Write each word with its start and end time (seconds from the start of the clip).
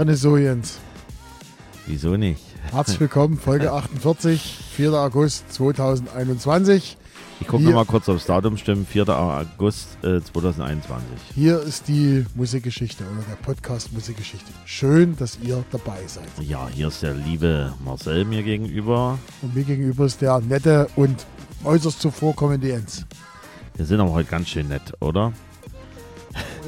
Lache 0.00 0.12
nicht 0.12 0.20
so, 0.22 0.38
Jens. 0.38 0.78
Wieso 1.86 2.16
nicht? 2.16 2.40
Herzlich 2.72 3.00
willkommen, 3.00 3.36
Folge 3.36 3.70
48, 3.74 4.40
4. 4.74 4.94
August 4.94 5.52
2021. 5.52 6.96
Ich 7.40 7.46
gucke 7.46 7.64
Hier- 7.64 7.74
mal 7.74 7.84
kurz 7.84 8.08
aufs 8.08 8.24
Datum 8.24 8.56
stimmen, 8.56 8.86
4. 8.86 9.10
August 9.10 10.02
äh, 10.02 10.22
2021. 10.22 11.04
Hier 11.34 11.60
ist 11.60 11.86
die 11.88 12.24
Musikgeschichte 12.34 13.04
oder 13.04 13.22
der 13.28 13.36
Podcast 13.44 13.92
Musikgeschichte. 13.92 14.50
Schön, 14.64 15.18
dass 15.18 15.38
ihr 15.42 15.62
dabei 15.70 15.98
seid. 16.06 16.24
Ja, 16.40 16.66
hier 16.72 16.88
ist 16.88 17.02
der 17.02 17.12
liebe 17.12 17.74
Marcel 17.84 18.24
mir 18.24 18.42
gegenüber. 18.42 19.18
Und 19.42 19.54
mir 19.54 19.64
gegenüber 19.64 20.06
ist 20.06 20.22
der 20.22 20.40
nette 20.40 20.88
und 20.96 21.26
äußerst 21.62 22.00
zuvorkommende 22.00 22.68
Jens. 22.68 23.04
Wir 23.74 23.84
sind 23.84 24.00
aber 24.00 24.12
heute 24.12 24.30
ganz 24.30 24.48
schön 24.48 24.68
nett, 24.68 24.94
oder? 25.00 25.34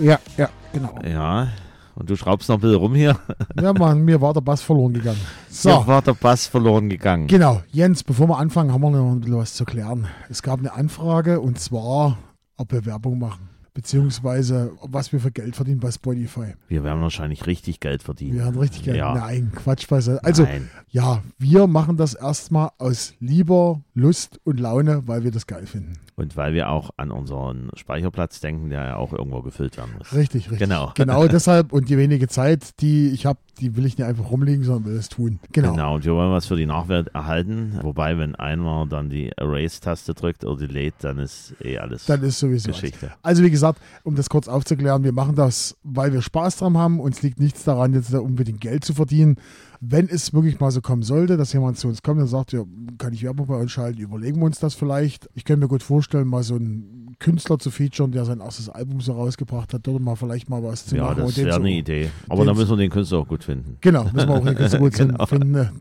Ja, 0.02 0.18
ja, 0.36 0.50
genau. 0.74 0.98
Ja. 1.02 1.48
Und 1.94 2.08
du 2.08 2.16
schraubst 2.16 2.48
noch 2.48 2.56
ein 2.56 2.60
bisschen 2.60 2.76
rum 2.78 2.94
hier. 2.94 3.18
Ja, 3.60 3.72
Mann, 3.72 4.02
mir 4.04 4.20
war 4.20 4.32
der 4.32 4.40
Bass 4.40 4.62
verloren 4.62 4.94
gegangen. 4.94 5.20
So, 5.50 5.86
war 5.86 6.00
der 6.02 6.14
Bass 6.14 6.46
verloren 6.46 6.88
gegangen. 6.88 7.26
genau. 7.26 7.62
Jens, 7.70 8.02
bevor 8.02 8.28
wir 8.28 8.38
anfangen, 8.38 8.72
haben 8.72 8.80
wir 8.80 8.90
noch 8.90 9.12
ein 9.12 9.20
bisschen 9.20 9.36
was 9.36 9.54
zu 9.54 9.64
klären. 9.64 10.06
Es 10.30 10.42
gab 10.42 10.58
eine 10.60 10.72
Anfrage 10.72 11.40
und 11.40 11.60
zwar, 11.60 12.16
ob 12.56 12.72
wir 12.72 12.86
Werbung 12.86 13.18
machen. 13.18 13.48
Beziehungsweise, 13.74 14.72
was 14.82 15.12
wir 15.12 15.20
für 15.20 15.30
Geld 15.30 15.56
verdienen 15.56 15.80
bei 15.80 15.90
Spotify. 15.90 16.54
Wir 16.68 16.84
werden 16.84 17.02
wahrscheinlich 17.02 17.46
richtig 17.46 17.80
Geld 17.80 18.02
verdienen. 18.02 18.34
Wir 18.38 18.44
haben 18.44 18.58
richtig 18.58 18.82
Geld. 18.84 18.96
Ja. 18.96 19.14
Nein, 19.14 19.52
Quatsch. 19.54 19.88
beiseite. 19.88 20.22
Also, 20.24 20.42
Nein. 20.44 20.70
ja, 20.88 21.22
wir 21.38 21.66
machen 21.66 21.96
das 21.96 22.14
erstmal 22.14 22.70
aus 22.78 23.14
lieber 23.20 23.82
Lust 23.94 24.40
und 24.44 24.60
Laune, 24.60 25.02
weil 25.06 25.24
wir 25.24 25.30
das 25.30 25.46
geil 25.46 25.66
finden. 25.66 25.94
Und 26.16 26.36
weil 26.36 26.52
wir 26.52 26.68
auch 26.68 26.90
an 26.98 27.10
unseren 27.10 27.70
Speicherplatz 27.74 28.40
denken, 28.40 28.68
der 28.70 28.84
ja 28.84 28.96
auch 28.96 29.12
irgendwo 29.12 29.40
gefüllt 29.42 29.76
werden 29.78 29.92
muss. 29.98 30.12
Richtig, 30.14 30.50
richtig. 30.50 30.58
Genau. 30.58 30.92
Genau 30.94 31.26
deshalb 31.28 31.72
und 31.72 31.88
die 31.88 31.96
wenige 31.96 32.28
Zeit, 32.28 32.80
die 32.80 33.08
ich 33.08 33.24
habe, 33.24 33.38
die 33.60 33.76
will 33.76 33.86
ich 33.86 33.96
nicht 33.96 34.06
einfach 34.06 34.30
rumliegen, 34.30 34.64
sondern 34.64 34.92
will 34.92 34.98
es 34.98 35.08
tun. 35.08 35.40
Genau. 35.52 35.72
Genau, 35.72 35.94
und 35.94 36.04
wir 36.04 36.12
wollen 36.12 36.30
was 36.30 36.46
für 36.46 36.56
die 36.56 36.66
Nachwelt 36.66 37.08
erhalten. 37.08 37.78
Wobei, 37.82 38.18
wenn 38.18 38.34
einer 38.34 38.86
dann 38.86 39.08
die 39.08 39.30
Erase-Taste 39.36 40.14
drückt 40.14 40.44
oder 40.44 40.66
Delete, 40.66 40.96
dann 41.00 41.18
ist 41.18 41.54
eh 41.62 41.78
alles 41.78 42.06
Dann 42.06 42.22
ist 42.22 42.38
sowieso. 42.38 42.68
Geschichte. 42.68 43.10
Also 43.22 43.42
wie 43.42 43.50
gesagt, 43.50 43.61
um 44.02 44.14
das 44.14 44.28
kurz 44.28 44.48
aufzuklären, 44.48 45.04
wir 45.04 45.12
machen 45.12 45.34
das, 45.34 45.76
weil 45.82 46.12
wir 46.12 46.22
Spaß 46.22 46.56
dran 46.58 46.76
haben. 46.76 47.00
Uns 47.00 47.22
liegt 47.22 47.40
nichts 47.40 47.64
daran, 47.64 47.94
jetzt 47.94 48.12
unbedingt 48.14 48.60
Geld 48.60 48.84
zu 48.84 48.94
verdienen. 48.94 49.36
Wenn 49.80 50.08
es 50.08 50.32
wirklich 50.32 50.60
mal 50.60 50.70
so 50.70 50.80
kommen 50.80 51.02
sollte, 51.02 51.36
dass 51.36 51.52
jemand 51.52 51.78
zu 51.78 51.88
uns 51.88 52.02
kommt 52.02 52.20
und 52.20 52.28
sagt, 52.28 52.52
ja, 52.52 52.62
kann 52.98 53.12
ich 53.12 53.22
Werbung 53.22 53.46
bei 53.46 53.56
uns 53.56 53.72
schalten, 53.72 54.00
überlegen 54.00 54.40
wir 54.40 54.46
uns 54.46 54.60
das 54.60 54.74
vielleicht. 54.74 55.28
Ich 55.34 55.44
könnte 55.44 55.64
mir 55.64 55.68
gut 55.68 55.82
vorstellen, 55.82 56.28
mal 56.28 56.42
so 56.42 56.54
einen 56.54 57.01
Künstler 57.22 57.58
zu 57.58 57.70
featuren, 57.70 58.12
der 58.12 58.24
sein 58.24 58.40
erstes 58.40 58.68
Album 58.68 59.00
so 59.00 59.12
rausgebracht 59.12 59.72
hat, 59.72 59.86
dort 59.86 60.00
mal 60.02 60.16
vielleicht 60.16 60.50
mal 60.50 60.62
was 60.62 60.86
zu 60.86 60.96
Ja, 60.96 61.04
machen. 61.04 61.16
das 61.18 61.26
und 61.28 61.36
den 61.36 61.44
wäre 61.46 61.54
so- 61.54 61.60
eine 61.60 61.70
Idee. 61.70 62.10
Aber 62.28 62.44
so- 62.44 62.54
müssen 62.54 62.70
wir 62.70 62.76
den 62.76 62.90
Künstler 62.90 63.18
auch 63.18 63.28
gut 63.28 63.44
finden. 63.44 63.76
Genau, 63.80 64.04
müssen 64.12 64.28
wir 64.28 64.34
auch 64.34 64.44
den 64.44 64.54
Künstler 64.56 64.78
gut 64.80 64.92
Genau. 64.98 65.26
finden. 65.26 65.50
ne? 65.52 65.72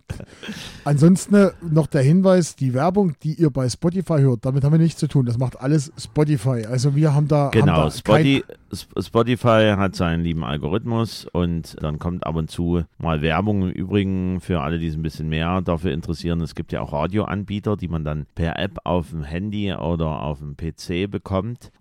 Ansonsten 0.83 1.35
äh, 1.35 1.51
noch 1.69 1.87
der 1.87 2.01
Hinweis, 2.01 2.55
die 2.55 2.73
Werbung, 2.73 3.13
die 3.23 3.33
ihr 3.33 3.49
bei 3.49 3.67
Spotify 3.69 4.19
hört, 4.19 4.45
damit 4.45 4.63
haben 4.63 4.71
wir 4.71 4.79
nichts 4.79 4.99
zu 4.99 5.07
tun. 5.07 5.25
Das 5.25 5.37
macht 5.37 5.59
alles 5.59 5.91
Spotify. 5.97 6.65
Also 6.69 6.95
wir 6.95 7.13
haben 7.13 7.27
da, 7.27 7.45
haben 7.45 7.51
Genau, 7.51 7.83
da 7.85 7.91
Spotify, 7.91 8.43
Sp- 8.71 8.95
Spotify 9.01 9.73
hat 9.75 9.95
seinen 9.95 10.23
lieben 10.23 10.43
Algorithmus 10.43 11.25
und 11.31 11.75
dann 11.81 11.99
kommt 11.99 12.25
ab 12.25 12.35
und 12.35 12.49
zu 12.49 12.83
mal 12.97 13.21
Werbung. 13.21 13.63
Im 13.63 13.69
Übrigen 13.71 14.39
für 14.39 14.61
alle, 14.61 14.79
die 14.79 14.89
sich 14.89 14.97
ein 14.97 15.03
bisschen 15.03 15.27
mehr 15.29 15.61
dafür 15.61 15.91
interessieren, 15.91 16.39
es 16.41 16.55
gibt 16.55 16.71
ja 16.71 16.81
auch 16.81 16.93
Radioanbieter, 16.93 17.75
die 17.77 17.87
man 17.89 18.03
dann 18.05 18.25
per 18.33 18.57
App 18.57 18.79
auf 18.85 19.09
dem 19.09 19.23
Handy 19.23 19.73
oder 19.73 20.21
auf 20.21 20.39
dem 20.39 20.55
PC 20.55 21.09
bekommt. 21.11 21.30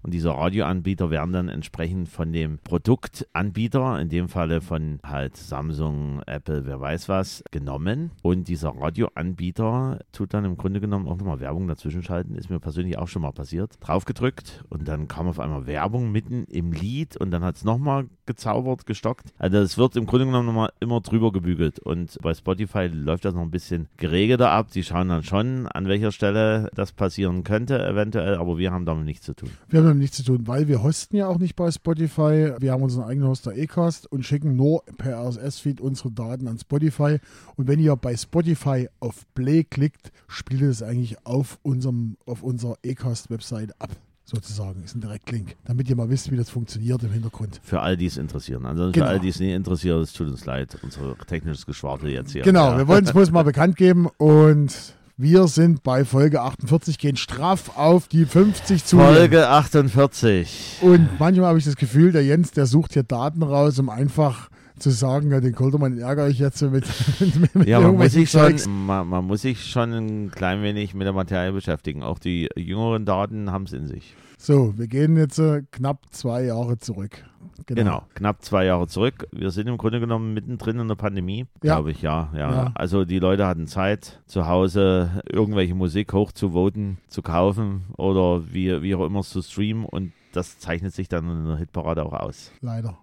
Und 0.02 0.14
diese 0.14 0.30
Radioanbieter 0.30 1.10
werden 1.10 1.32
dann 1.32 1.48
entsprechend 1.48 2.08
von 2.08 2.32
dem 2.32 2.58
Produktanbieter, 2.58 4.00
in 4.00 4.08
dem 4.08 4.28
Falle 4.28 4.60
von 4.60 5.00
halt 5.04 5.36
Samsung, 5.36 6.22
Apple, 6.26 6.66
wer 6.66 6.80
weiß 6.80 7.08
was, 7.08 7.42
genommen. 7.50 8.12
Und 8.22 8.48
dieser 8.48 8.70
Radioanbieter 8.70 10.00
tut 10.12 10.34
dann 10.34 10.44
im 10.44 10.56
Grunde 10.56 10.80
genommen 10.80 11.08
auch 11.08 11.16
nochmal 11.16 11.40
Werbung 11.40 11.68
dazwischen 11.68 12.02
schalten. 12.02 12.34
Ist 12.34 12.50
mir 12.50 12.60
persönlich 12.60 12.98
auch 12.98 13.08
schon 13.08 13.22
mal 13.22 13.32
passiert. 13.32 13.76
Draufgedrückt 13.80 14.64
und 14.68 14.86
dann 14.88 15.08
kam 15.08 15.26
auf 15.28 15.40
einmal 15.40 15.66
Werbung 15.66 16.12
mitten 16.12 16.44
im 16.44 16.72
Lied 16.72 17.16
und 17.16 17.30
dann 17.30 17.44
hat 17.44 17.56
es 17.56 17.64
nochmal 17.64 18.06
gezaubert, 18.30 18.86
gestockt. 18.86 19.32
Also 19.38 19.58
es 19.58 19.76
wird 19.76 19.96
im 19.96 20.06
Grunde 20.06 20.26
genommen 20.26 20.46
nochmal 20.46 20.70
immer 20.78 21.00
drüber 21.00 21.32
gebügelt. 21.32 21.80
Und 21.80 22.16
bei 22.22 22.32
Spotify 22.32 22.86
läuft 22.86 23.24
das 23.24 23.34
noch 23.34 23.42
ein 23.42 23.50
bisschen 23.50 23.88
geregelter 23.96 24.50
ab. 24.50 24.70
Die 24.70 24.84
schauen 24.84 25.08
dann 25.08 25.24
schon, 25.24 25.66
an 25.66 25.88
welcher 25.88 26.12
Stelle 26.12 26.70
das 26.74 26.92
passieren 26.92 27.42
könnte, 27.42 27.84
eventuell, 27.84 28.36
aber 28.36 28.58
wir 28.58 28.70
haben 28.70 28.86
damit 28.86 29.04
nichts 29.04 29.26
zu 29.26 29.34
tun. 29.34 29.50
Wir 29.68 29.80
haben 29.80 29.86
damit 29.86 30.00
nichts 30.00 30.18
zu 30.18 30.22
tun, 30.22 30.46
weil 30.46 30.68
wir 30.68 30.82
hosten 30.82 31.16
ja 31.16 31.26
auch 31.26 31.38
nicht 31.38 31.56
bei 31.56 31.70
Spotify. 31.70 32.54
Wir 32.58 32.72
haben 32.72 32.82
unseren 32.82 33.04
eigenen 33.04 33.28
Hoster 33.28 33.52
Ecast 33.56 34.10
und 34.10 34.24
schicken 34.24 34.54
nur 34.56 34.84
per 34.96 35.18
RSS-Feed 35.18 35.80
unsere 35.80 36.12
Daten 36.12 36.46
an 36.46 36.58
Spotify. 36.58 37.18
Und 37.56 37.66
wenn 37.66 37.80
ihr 37.80 37.96
bei 37.96 38.16
Spotify 38.16 38.88
auf 39.00 39.26
Play 39.34 39.64
klickt, 39.64 40.12
spielt 40.28 40.62
es 40.62 40.82
eigentlich 40.82 41.26
auf, 41.26 41.58
unserem, 41.62 42.16
auf 42.26 42.42
unserer 42.42 42.76
Ecast-Website 42.82 43.80
ab. 43.80 43.90
Sozusagen, 44.30 44.82
ist 44.84 44.94
ein 44.94 45.00
Direktlink, 45.00 45.56
damit 45.64 45.88
ihr 45.90 45.96
mal 45.96 46.08
wisst, 46.08 46.30
wie 46.30 46.36
das 46.36 46.50
funktioniert 46.50 47.02
im 47.02 47.10
Hintergrund. 47.12 47.60
Für 47.64 47.80
all 47.80 47.96
die 47.96 48.06
es 48.06 48.16
interessieren. 48.16 48.64
Ansonsten 48.64 48.92
Genau. 48.92 49.06
für 49.06 49.10
all 49.10 49.18
die 49.20 49.28
es 49.28 49.40
nicht 49.40 49.52
interessiert, 49.52 50.00
es 50.02 50.12
tut 50.12 50.28
uns 50.28 50.44
leid. 50.44 50.78
Unser 50.82 51.16
technisches 51.26 51.66
Geschwafel 51.66 52.10
jetzt 52.10 52.32
hier. 52.32 52.42
Genau, 52.42 52.70
Ja. 52.72 52.78
wir 52.78 52.86
wollen 52.88 53.04
es 53.04 53.12
bloß 53.14 53.30
mal 53.32 53.42
bekannt 53.42 53.76
geben 53.76 54.06
und 54.18 54.72
wir 55.16 55.48
sind 55.48 55.82
bei 55.82 56.04
Folge 56.04 56.40
48, 56.42 56.96
gehen 56.98 57.16
straff 57.16 57.76
auf 57.76 58.06
die 58.08 58.24
50 58.24 58.84
zu. 58.84 58.98
Folge 58.98 59.48
48. 59.48 60.78
Und 60.80 61.08
manchmal 61.18 61.48
habe 61.48 61.58
ich 61.58 61.64
das 61.64 61.76
Gefühl, 61.76 62.12
der 62.12 62.24
Jens, 62.24 62.52
der 62.52 62.66
sucht 62.66 62.92
hier 62.94 63.02
Daten 63.02 63.42
raus, 63.42 63.78
um 63.78 63.88
einfach 63.90 64.48
zu 64.80 64.90
sagen, 64.90 65.30
ja, 65.30 65.40
den 65.40 65.54
Koldermann 65.54 65.98
ärgere 65.98 66.28
ich 66.28 66.38
jetzt 66.38 66.60
mit, 66.62 66.84
mit, 67.20 67.54
mit 67.54 67.68
Ja, 67.68 67.80
man 67.80 67.96
muss, 67.96 68.12
sich 68.12 68.30
schon, 68.30 68.56
man, 68.86 69.06
man 69.06 69.24
muss 69.26 69.42
sich 69.42 69.64
schon 69.66 69.92
ein 69.92 70.30
klein 70.30 70.62
wenig 70.62 70.94
mit 70.94 71.06
der 71.06 71.12
Materie 71.12 71.52
beschäftigen. 71.52 72.02
Auch 72.02 72.18
die 72.18 72.48
jüngeren 72.56 73.04
Daten 73.04 73.50
haben 73.52 73.64
es 73.64 73.72
in 73.72 73.86
sich. 73.86 74.16
So, 74.38 74.76
wir 74.78 74.86
gehen 74.88 75.16
jetzt 75.16 75.38
äh, 75.38 75.62
knapp 75.70 76.06
zwei 76.10 76.44
Jahre 76.44 76.78
zurück. 76.78 77.24
Genau. 77.66 78.02
knapp 78.14 78.42
zwei 78.42 78.64
Jahre 78.64 78.88
zurück. 78.88 79.28
Wir 79.32 79.50
sind 79.50 79.68
im 79.68 79.76
Grunde 79.76 80.00
genommen 80.00 80.32
mittendrin 80.32 80.78
in 80.78 80.88
der 80.88 80.94
Pandemie, 80.94 81.46
Ja. 81.62 81.74
glaube 81.76 81.90
ich, 81.90 82.00
ja, 82.02 82.30
ja. 82.34 82.50
Ja. 82.50 82.72
Also 82.74 83.04
die 83.04 83.18
Leute 83.18 83.46
hatten 83.46 83.66
Zeit, 83.66 84.20
zu 84.26 84.46
Hause 84.46 85.22
irgendwelche 85.30 85.74
Musik 85.74 86.12
hochzuvoten, 86.14 86.98
zu 87.08 87.20
kaufen 87.22 87.82
oder 87.98 88.42
wie, 88.52 88.80
wie 88.82 88.94
auch 88.94 89.04
immer 89.06 89.22
zu 89.22 89.42
streamen 89.42 89.84
und 89.84 90.12
das 90.32 90.58
zeichnet 90.58 90.94
sich 90.94 91.08
dann 91.08 91.28
in 91.28 91.46
der 91.46 91.56
Hitparade 91.56 92.04
auch 92.04 92.12
aus. 92.12 92.50
Leider. 92.60 92.98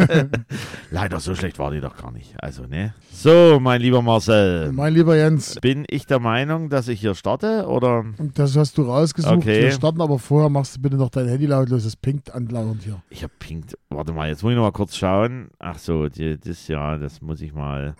Leider, 0.90 1.20
so 1.20 1.34
schlecht 1.34 1.58
war 1.58 1.70
die 1.70 1.80
doch 1.80 1.96
gar 1.96 2.12
nicht. 2.12 2.34
Also, 2.42 2.66
ne? 2.66 2.94
So, 3.12 3.58
mein 3.60 3.80
lieber 3.80 4.02
Marcel. 4.02 4.72
Mein 4.72 4.94
lieber 4.94 5.16
Jens, 5.16 5.56
Bin 5.60 5.84
ich 5.88 6.06
der 6.06 6.18
Meinung, 6.20 6.68
dass 6.68 6.88
ich 6.88 7.00
hier 7.00 7.14
starte 7.14 7.66
oder? 7.66 8.04
das 8.34 8.56
hast 8.56 8.76
du 8.78 8.82
rausgesucht. 8.82 9.32
Okay. 9.36 9.62
Wir 9.62 9.72
starten 9.72 10.00
aber 10.00 10.18
vorher, 10.18 10.48
machst 10.50 10.76
du 10.76 10.80
bitte 10.80 10.96
noch 10.96 11.10
dein 11.10 11.28
Handy 11.28 11.46
lautlos, 11.46 11.84
es 11.84 11.96
pinkt 11.96 12.34
andauernd 12.34 12.82
hier. 12.82 13.02
Ich 13.10 13.22
habe 13.22 13.32
pinkt. 13.38 13.78
Warte 13.88 14.12
mal, 14.12 14.28
jetzt 14.28 14.42
muss 14.42 14.50
ich 14.50 14.56
noch 14.56 14.64
mal 14.64 14.72
kurz 14.72 14.96
schauen. 14.96 15.48
Ach 15.58 15.78
so, 15.78 16.08
die, 16.08 16.38
das 16.38 16.68
ja, 16.68 16.98
das 16.98 17.22
muss 17.22 17.40
ich 17.40 17.54
mal. 17.54 17.94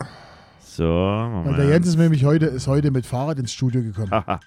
So, 0.61 0.85
Weil 0.85 1.31
Moment. 1.31 1.59
der 1.59 1.69
Jens 1.69 1.87
ist 1.89 1.97
nämlich 1.97 2.25
heute, 2.25 2.47
ist 2.47 2.67
heute 2.67 2.91
mit 2.91 3.07
Fahrrad 3.07 3.39
ins 3.39 3.53
Studio 3.53 3.83
gekommen. 3.83 4.11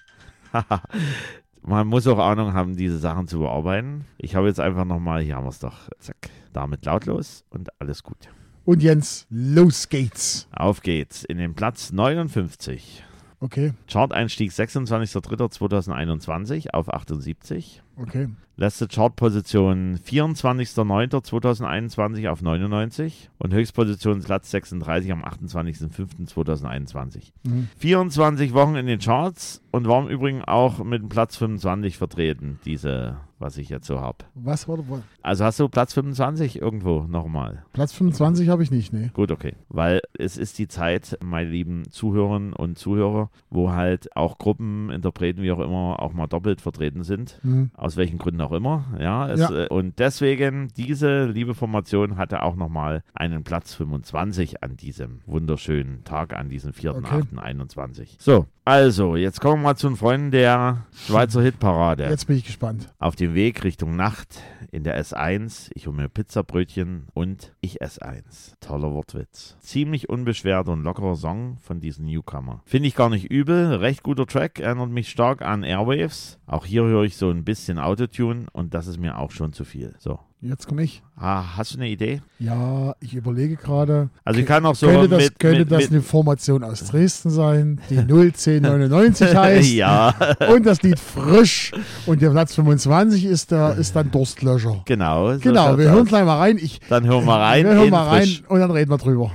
Man 1.66 1.86
muss 1.86 2.06
auch 2.06 2.18
Ahnung 2.18 2.52
haben, 2.52 2.76
diese 2.76 2.98
Sachen 2.98 3.26
zu 3.26 3.38
bearbeiten. 3.38 4.04
Ich 4.18 4.34
habe 4.34 4.48
jetzt 4.48 4.60
einfach 4.60 4.84
nochmal, 4.84 5.22
hier 5.22 5.36
haben 5.36 5.44
wir 5.44 5.50
es 5.50 5.60
doch, 5.60 5.88
zack, 5.98 6.28
damit 6.52 6.84
lautlos 6.84 7.46
und 7.48 7.70
alles 7.80 8.02
gut. 8.02 8.18
Und 8.66 8.82
Jens, 8.82 9.26
los 9.30 9.88
geht's. 9.88 10.46
Auf 10.52 10.82
geht's 10.82 11.24
in 11.24 11.38
den 11.38 11.54
Platz 11.54 11.90
59. 11.92 13.02
Okay, 13.40 13.72
Chart-Einstieg 13.88 14.50
26.03.2021 14.50 16.68
auf 16.70 16.92
78. 16.92 17.83
okay. 17.96 18.28
Letzte 18.56 18.86
Chartposition 18.86 19.98
24.09.2021 19.98 22.28
auf 22.28 22.40
99 22.40 23.30
und 23.38 23.52
Höchstposition 23.52 24.22
Platz 24.22 24.52
36 24.52 25.10
am 25.10 25.24
28.05.2021. 25.24 27.32
Mhm. 27.42 27.66
24 27.78 28.54
Wochen 28.54 28.76
in 28.76 28.86
den 28.86 29.00
Charts 29.00 29.60
und 29.72 29.88
war 29.88 30.02
im 30.02 30.08
Übrigen 30.08 30.42
auch 30.42 30.84
mit 30.84 31.02
dem 31.02 31.08
Platz 31.08 31.36
25 31.36 31.98
vertreten, 31.98 32.60
diese, 32.64 33.16
was 33.40 33.58
ich 33.58 33.70
jetzt 33.70 33.88
so 33.88 34.00
habe. 34.00 34.18
Was 34.34 34.68
war 34.68 34.76
der 34.76 35.02
Also 35.22 35.44
hast 35.44 35.58
du 35.58 35.68
Platz 35.68 35.94
25 35.94 36.62
irgendwo 36.62 37.08
nochmal? 37.08 37.64
Platz 37.72 37.92
25 37.92 38.50
habe 38.50 38.62
ich 38.62 38.70
nicht, 38.70 38.92
ne? 38.92 39.10
Gut, 39.14 39.32
okay. 39.32 39.54
Weil 39.68 40.00
es 40.16 40.36
ist 40.36 40.60
die 40.60 40.68
Zeit, 40.68 41.18
meine 41.24 41.50
lieben 41.50 41.90
Zuhörerinnen 41.90 42.52
und 42.52 42.78
Zuhörer, 42.78 43.30
wo 43.50 43.72
halt 43.72 44.16
auch 44.16 44.38
Gruppen, 44.38 44.90
Interpreten, 44.90 45.42
wie 45.42 45.50
auch 45.50 45.58
immer, 45.58 46.00
auch 46.00 46.12
mal 46.12 46.28
doppelt 46.28 46.60
vertreten 46.60 47.02
sind. 47.02 47.40
Mhm. 47.42 47.72
Aus 47.84 47.98
welchen 47.98 48.16
Gründen 48.16 48.40
auch 48.40 48.52
immer. 48.52 48.86
Ja, 48.98 49.28
es, 49.28 49.40
Ja. 49.40 49.64
Äh, 49.64 49.68
und 49.68 49.98
deswegen, 49.98 50.68
diese 50.74 51.26
liebe 51.26 51.54
Formation 51.54 52.16
hatte 52.16 52.42
auch 52.42 52.56
nochmal 52.56 53.02
einen 53.12 53.44
Platz 53.44 53.74
25 53.74 54.62
an 54.62 54.76
diesem 54.76 55.20
wunderschönen 55.26 56.02
Tag, 56.04 56.34
an 56.34 56.48
diesem 56.48 56.72
4.8.21. 56.72 58.16
So, 58.18 58.46
also, 58.66 59.16
jetzt 59.16 59.42
kommen 59.42 59.60
wir 59.60 59.68
mal 59.68 59.76
zu 59.76 59.88
den 59.88 59.96
Freunden 59.96 60.30
der 60.30 60.86
Schweizer 60.94 61.42
Hitparade. 61.42 62.04
Jetzt 62.04 62.26
bin 62.26 62.38
ich 62.38 62.46
gespannt. 62.46 62.88
Auf 62.98 63.14
dem 63.14 63.34
Weg 63.34 63.62
Richtung 63.62 63.94
Nacht 63.94 64.40
in 64.70 64.84
der 64.84 64.98
S1. 64.98 65.70
Ich 65.74 65.86
hole 65.86 65.94
mir 65.94 66.08
Pizzabrötchen 66.08 67.08
und 67.12 67.52
ich 67.60 67.82
esse 67.82 68.00
eins. 68.00 68.54
Toller 68.60 68.90
Wortwitz. 68.92 69.58
Ziemlich 69.60 70.08
unbeschwert 70.08 70.68
und 70.68 70.82
lockerer 70.82 71.14
Song 71.14 71.58
von 71.60 71.80
diesem 71.80 72.06
Newcomer. 72.06 72.62
Finde 72.64 72.88
ich 72.88 72.94
gar 72.94 73.10
nicht 73.10 73.30
übel. 73.30 73.74
Recht 73.74 74.02
guter 74.02 74.26
Track. 74.26 74.60
Erinnert 74.60 74.88
mich 74.88 75.10
stark 75.10 75.42
an 75.42 75.62
Airwaves. 75.62 76.38
Auch 76.46 76.64
hier 76.64 76.84
höre 76.84 77.04
ich 77.04 77.18
so 77.18 77.28
ein 77.28 77.44
bisschen 77.44 77.73
Autotune 77.78 78.46
und 78.52 78.74
das 78.74 78.86
ist 78.86 78.98
mir 78.98 79.18
auch 79.18 79.30
schon 79.30 79.52
zu 79.52 79.64
viel. 79.64 79.94
So. 79.98 80.18
Jetzt 80.40 80.68
komme 80.68 80.82
ich. 80.82 81.02
Ah, 81.16 81.56
hast 81.56 81.72
du 81.72 81.78
eine 81.78 81.88
Idee? 81.88 82.20
Ja, 82.38 82.94
ich 83.00 83.14
überlege 83.14 83.56
gerade. 83.56 84.10
Also 84.24 84.40
ich 84.40 84.46
kann 84.46 84.66
auch 84.66 84.74
so 84.74 84.88
könnte 84.88 85.08
das, 85.08 85.22
mit, 85.24 85.38
könnte 85.38 85.58
mit, 85.60 85.72
das 85.72 85.82
mit 85.84 85.92
eine 85.92 86.02
Formation 86.02 86.62
aus 86.62 86.84
Dresden 86.84 87.30
sein, 87.30 87.80
die 87.88 87.96
01099 87.96 89.34
heißt. 89.36 89.72
ja, 89.72 90.14
Und 90.52 90.66
das 90.66 90.82
Lied 90.82 90.98
Frisch. 91.00 91.72
Und 92.04 92.20
der 92.20 92.30
Platz 92.30 92.54
25 92.56 93.24
ist, 93.24 93.52
der, 93.52 93.76
ist 93.76 93.96
dann 93.96 94.10
Durstlöscher. 94.10 94.82
genau. 94.84 95.32
so 95.32 95.38
Genau, 95.40 95.78
wir 95.78 95.90
hören 95.90 96.04
gleich 96.04 96.24
mal 96.26 96.36
rein. 96.38 96.58
Ich, 96.58 96.80
Dann 96.90 97.06
hören 97.06 97.24
wir 97.24 97.36
rein. 97.38 97.64
wir 97.64 97.74
hören 97.74 97.90
mal 97.90 98.06
rein 98.08 98.22
Frisch. 98.24 98.42
und 98.46 98.60
dann 98.60 98.70
reden 98.70 98.90
wir 98.90 98.98
drüber. 98.98 99.30